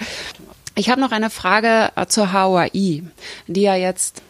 [0.76, 3.03] Ich habe noch eine Frage zur HOI,
[3.47, 4.21] die ja jetzt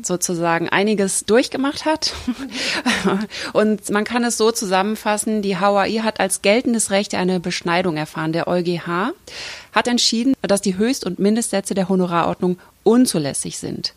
[0.00, 2.14] sozusagen einiges durchgemacht hat.
[3.52, 8.32] Und man kann es so zusammenfassen, die HAI hat als geltendes Recht eine Beschneidung erfahren.
[8.32, 9.12] Der EuGH
[9.72, 13.94] hat entschieden, dass die Höchst- und Mindestsätze der Honorarordnung unzulässig sind.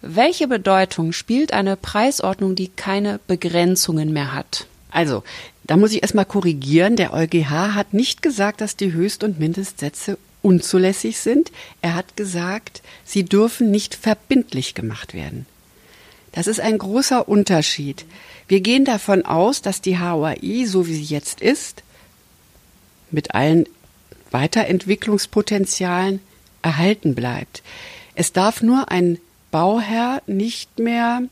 [0.00, 4.66] Welche Bedeutung spielt eine Preisordnung, die keine Begrenzungen mehr hat?
[4.90, 5.24] Also,
[5.64, 6.96] da muss ich erstmal korrigieren.
[6.96, 10.16] Der EuGH hat nicht gesagt, dass die Höchst- und Mindestsätze
[10.46, 11.50] unzulässig sind.
[11.82, 15.44] Er hat gesagt, sie dürfen nicht verbindlich gemacht werden.
[16.30, 18.04] Das ist ein großer Unterschied.
[18.46, 21.82] Wir gehen davon aus, dass die HOI, so wie sie jetzt ist,
[23.10, 23.66] mit allen
[24.30, 26.20] Weiterentwicklungspotenzialen
[26.62, 27.64] erhalten bleibt.
[28.14, 29.18] Es darf nur ein
[29.50, 31.22] Bauherr nicht mehr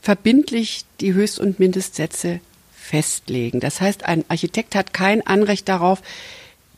[0.00, 2.40] verbindlich die Höchst- und Mindestsätze
[2.74, 3.60] festlegen.
[3.60, 6.02] Das heißt, ein Architekt hat kein Anrecht darauf,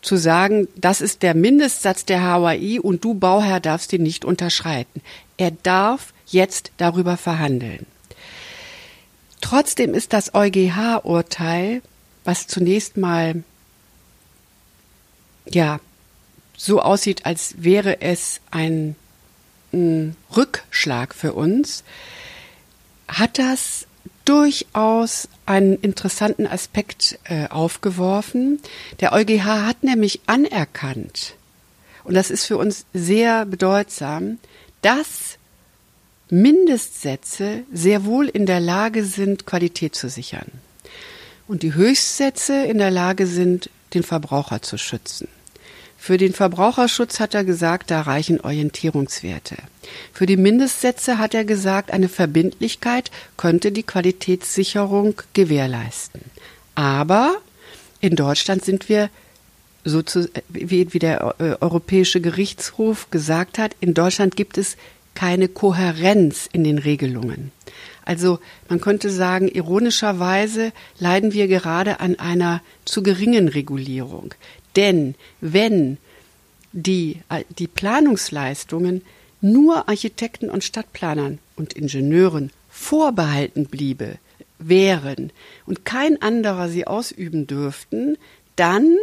[0.08, 5.02] zu sagen, das ist der Mindestsatz der HAI und du Bauherr darfst ihn nicht unterschreiten.
[5.36, 7.84] Er darf jetzt darüber verhandeln.
[9.42, 11.82] Trotzdem ist das EuGH-Urteil,
[12.24, 13.44] was zunächst mal
[15.46, 15.78] ja
[16.56, 18.96] so aussieht, als wäre es ein,
[19.74, 21.84] ein Rückschlag für uns,
[23.08, 23.86] hat das
[24.28, 28.60] durchaus einen interessanten Aspekt äh, aufgeworfen.
[29.00, 31.34] Der EuGH hat nämlich anerkannt,
[32.04, 34.38] und das ist für uns sehr bedeutsam,
[34.82, 35.38] dass
[36.30, 40.50] Mindestsätze sehr wohl in der Lage sind, Qualität zu sichern.
[41.46, 45.28] Und die Höchstsätze in der Lage sind, den Verbraucher zu schützen.
[46.00, 49.56] Für den Verbraucherschutz hat er gesagt, da reichen Orientierungswerte.
[50.12, 56.22] Für die Mindestsätze hat er gesagt, eine Verbindlichkeit könnte die Qualitätssicherung gewährleisten.
[56.76, 57.36] Aber
[58.00, 59.10] in Deutschland sind wir
[59.84, 64.76] so zu, wie, wie der äh, Europäische Gerichtshof gesagt hat, in Deutschland gibt es
[65.14, 67.50] keine Kohärenz in den Regelungen.
[68.04, 68.38] Also
[68.68, 74.32] man könnte sagen, ironischerweise leiden wir gerade an einer zu geringen Regulierung.
[74.76, 75.98] Denn wenn
[76.72, 77.20] die,
[77.58, 79.02] die Planungsleistungen
[79.40, 84.18] nur Architekten und Stadtplanern und Ingenieuren vorbehalten bliebe,
[84.58, 85.30] wären
[85.66, 88.16] und kein anderer sie ausüben dürften,
[88.56, 88.96] dann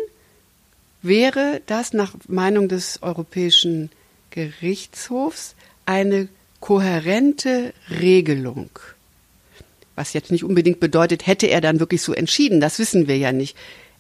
[1.02, 3.90] wäre das nach Meinung des Europäischen
[4.32, 5.56] Gerichtshofs
[5.86, 6.28] eine
[6.60, 8.70] kohärente Regelung.
[9.96, 13.32] Was jetzt nicht unbedingt bedeutet, hätte er dann wirklich so entschieden, das wissen wir ja
[13.32, 13.56] nicht.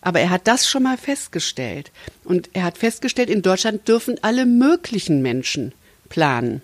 [0.06, 1.92] Aber er hat das schon mal festgestellt.
[2.24, 5.74] Und er hat festgestellt, in Deutschland dürfen alle möglichen Menschen
[6.10, 6.62] planen.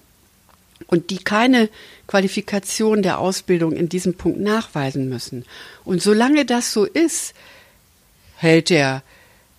[0.85, 1.67] Und die keine
[2.05, 5.43] Qualifikation der Ausbildung in diesem Punkt nachweisen müssen.
[5.83, 7.33] Und solange das so ist,
[8.37, 9.01] hält der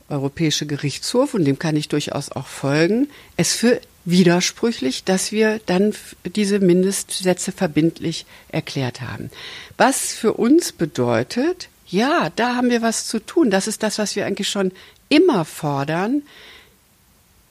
[0.09, 5.93] Europäische Gerichtshof, und dem kann ich durchaus auch folgen, es für widersprüchlich, dass wir dann
[6.25, 9.31] diese Mindestsätze verbindlich erklärt haben.
[9.77, 13.51] Was für uns bedeutet, ja, da haben wir was zu tun.
[13.51, 14.73] Das ist das, was wir eigentlich schon
[15.09, 16.23] immer fordern.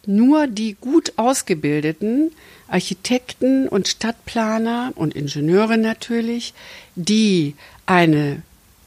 [0.07, 2.31] Nur die gut ausgebildeten
[2.67, 6.55] Architekten und Stadtplaner und Ingenieure natürlich,
[6.95, 8.41] die eine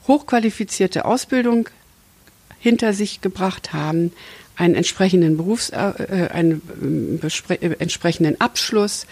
[0.09, 1.69] hochqualifizierte Ausbildung
[2.59, 4.13] hinter sich gebracht haben,
[4.57, 9.07] einen entsprechenden Berufs, äh, äh einen äh, entsprechenden Abschluss,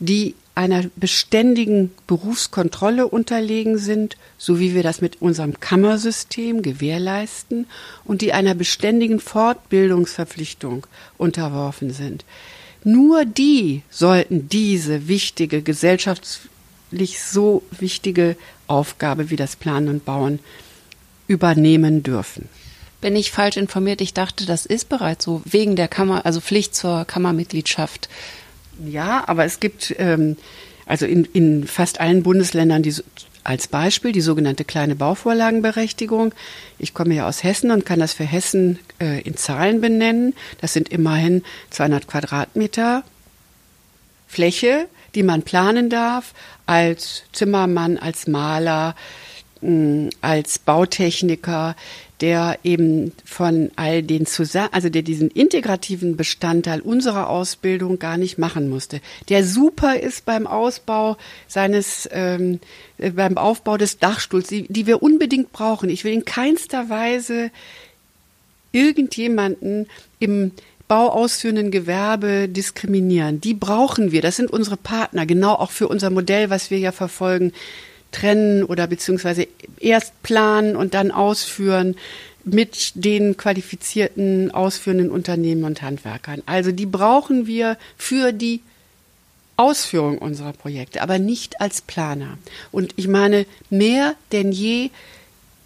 [0.00, 7.66] die einer beständigen Berufskontrolle unterlegen sind, so wie wir das mit unserem Kammersystem gewährleisten,
[8.04, 10.86] und die einer beständigen Fortbildungsverpflichtung
[11.18, 12.24] unterworfen sind.
[12.84, 18.36] Nur die sollten diese wichtige, gesellschaftlich so wichtige
[18.66, 20.38] Aufgabe wie das Planen und Bauen
[21.26, 22.48] übernehmen dürfen.
[23.00, 24.00] Bin ich falsch informiert?
[24.00, 28.08] Ich dachte, das ist bereits so, wegen der Kammer, also Pflicht zur Kammermitgliedschaft.
[28.84, 30.36] Ja, aber es gibt ähm,
[30.86, 32.94] also in, in fast allen Bundesländern die
[33.44, 36.32] als Beispiel die sogenannte kleine Bauvorlagenberechtigung.
[36.78, 40.34] Ich komme ja aus Hessen und kann das für Hessen äh, in Zahlen benennen.
[40.62, 43.04] Das sind immerhin 200 Quadratmeter
[44.26, 46.32] Fläche, die man planen darf
[46.66, 48.96] als Zimmermann, als Maler,
[50.20, 51.76] als Bautechniker,
[52.20, 58.38] der eben von all den zusammen, also der diesen integrativen Bestandteil unserer Ausbildung gar nicht
[58.38, 61.16] machen musste, der super ist beim Ausbau
[61.48, 62.60] seines, ähm,
[62.98, 65.88] äh, beim Aufbau des Dachstuhls, die, die wir unbedingt brauchen.
[65.88, 67.50] Ich will in keinster Weise
[68.70, 69.86] irgendjemanden
[70.18, 70.52] im
[70.86, 73.40] bauausführenden Gewerbe diskriminieren.
[73.40, 74.22] Die brauchen wir.
[74.22, 77.52] Das sind unsere Partner, genau auch für unser Modell, was wir ja verfolgen
[78.14, 79.46] trennen oder beziehungsweise
[79.80, 81.96] erst planen und dann ausführen
[82.44, 86.42] mit den qualifizierten ausführenden Unternehmen und Handwerkern.
[86.46, 88.60] Also die brauchen wir für die
[89.56, 92.38] Ausführung unserer Projekte, aber nicht als Planer.
[92.70, 94.90] Und ich meine, mehr denn je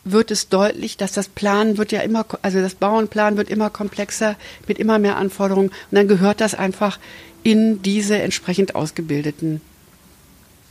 [0.04, 4.36] wird es deutlich, dass das Planen wird ja immer, also das Bauenplan wird immer komplexer
[4.66, 6.98] mit immer mehr Anforderungen und dann gehört das einfach
[7.42, 9.60] in diese entsprechend ausgebildeten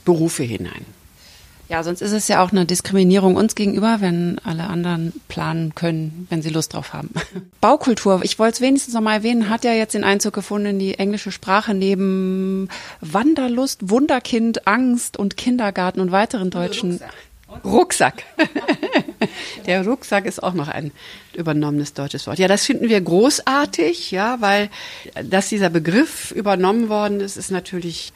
[0.06, 0.86] Berufe hinein.
[1.70, 6.26] Ja, sonst ist es ja auch eine Diskriminierung uns gegenüber, wenn alle anderen planen können,
[6.30, 7.10] wenn sie Lust drauf haben.
[7.62, 10.80] Baukultur, ich wollte es wenigstens noch mal erwähnen, hat ja jetzt den Einzug gefunden in
[10.80, 12.70] die englische Sprache neben
[13.02, 17.02] Wanderlust, Wunderkind, Angst und Kindergarten und weiteren deutschen.
[17.64, 18.24] Rucksack.
[19.66, 20.92] Der Rucksack ist auch noch ein
[21.34, 22.40] übernommenes deutsches Wort.
[22.40, 24.70] Ja, das finden wir großartig, ja, weil
[25.24, 28.12] dass dieser Begriff übernommen worden ist, ist natürlich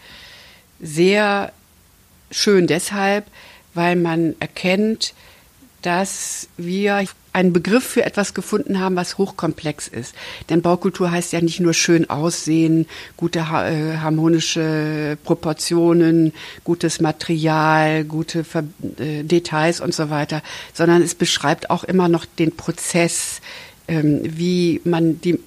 [0.82, 1.54] sehr
[2.32, 3.26] schön deshalb,
[3.74, 5.14] weil man erkennt,
[5.82, 10.14] dass wir einen Begriff für etwas gefunden haben, was hochkomplex ist.
[10.50, 18.44] Denn Baukultur heißt ja nicht nur schön aussehen, gute äh, harmonische Proportionen, gutes Material, gute
[18.44, 18.64] Ver
[18.98, 23.40] äh, Details und so weiter, sondern es beschreibt auch immer noch den Prozess,
[23.88, 25.40] ähm, wie man die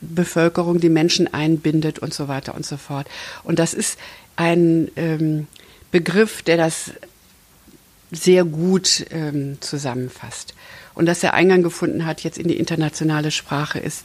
[0.00, 3.06] Bevölkerung, die Menschen einbindet und so weiter und so fort.
[3.44, 3.98] Und das ist
[4.34, 5.46] ein ähm,
[5.90, 6.92] Begriff, der das
[8.10, 10.54] sehr gut ähm, zusammenfasst.
[10.94, 14.04] Und dass er Eingang gefunden hat jetzt in die internationale Sprache ist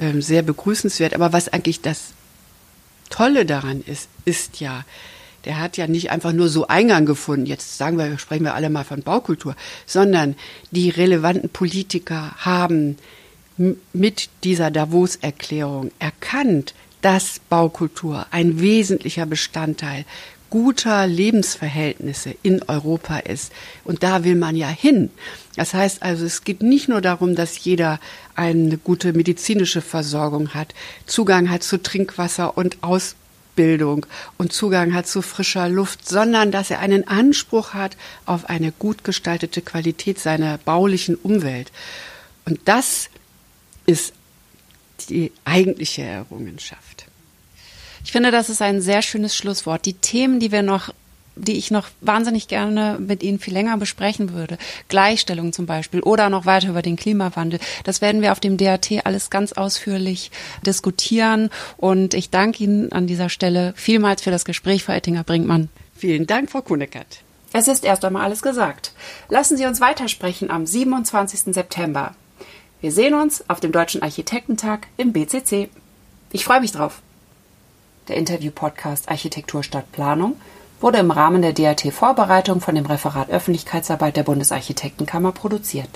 [0.00, 1.14] ähm, sehr begrüßenswert.
[1.14, 2.12] Aber was eigentlich das
[3.10, 4.84] Tolle daran ist, ist ja,
[5.44, 8.70] der hat ja nicht einfach nur so Eingang gefunden, jetzt sagen wir, sprechen wir alle
[8.70, 9.56] mal von Baukultur,
[9.86, 10.36] sondern
[10.70, 12.96] die relevanten Politiker haben
[13.92, 20.04] mit dieser Davos-Erklärung erkannt, dass Baukultur ein wesentlicher Bestandteil
[20.50, 23.52] guter Lebensverhältnisse in Europa ist.
[23.84, 25.10] Und da will man ja hin.
[25.56, 28.00] Das heißt also, es geht nicht nur darum, dass jeder
[28.34, 30.74] eine gute medizinische Versorgung hat,
[31.06, 34.06] Zugang hat zu Trinkwasser und Ausbildung
[34.38, 37.96] und Zugang hat zu frischer Luft, sondern dass er einen Anspruch hat
[38.26, 41.70] auf eine gut gestaltete Qualität seiner baulichen Umwelt.
[42.44, 43.10] Und das
[43.86, 44.12] ist
[45.08, 46.99] die eigentliche Errungenschaft.
[48.04, 49.84] Ich finde, das ist ein sehr schönes Schlusswort.
[49.86, 50.90] Die Themen, die wir noch
[51.36, 54.58] die ich noch wahnsinnig gerne mit Ihnen viel länger besprechen würde.
[54.88, 57.60] Gleichstellung zum Beispiel oder noch weiter über den Klimawandel.
[57.84, 60.30] Das werden wir auf dem DAT alles ganz ausführlich
[60.66, 61.50] diskutieren.
[61.76, 65.68] Und ich danke Ihnen an dieser Stelle vielmals für das Gespräch, Frau Ettinger-Brinkmann.
[65.96, 67.22] Vielen Dank, Frau Kuneckert.
[67.52, 68.92] Es ist erst einmal alles gesagt.
[69.28, 71.54] Lassen Sie uns weitersprechen am 27.
[71.54, 72.14] September.
[72.80, 75.68] Wir sehen uns auf dem Deutschen Architektentag im BCC.
[76.32, 77.02] Ich freue mich drauf.
[78.10, 80.34] Der Interview-Podcast Architektur statt Planung
[80.80, 85.88] wurde im Rahmen der DAT-Vorbereitung von dem Referat Öffentlichkeitsarbeit der Bundesarchitektenkammer produziert.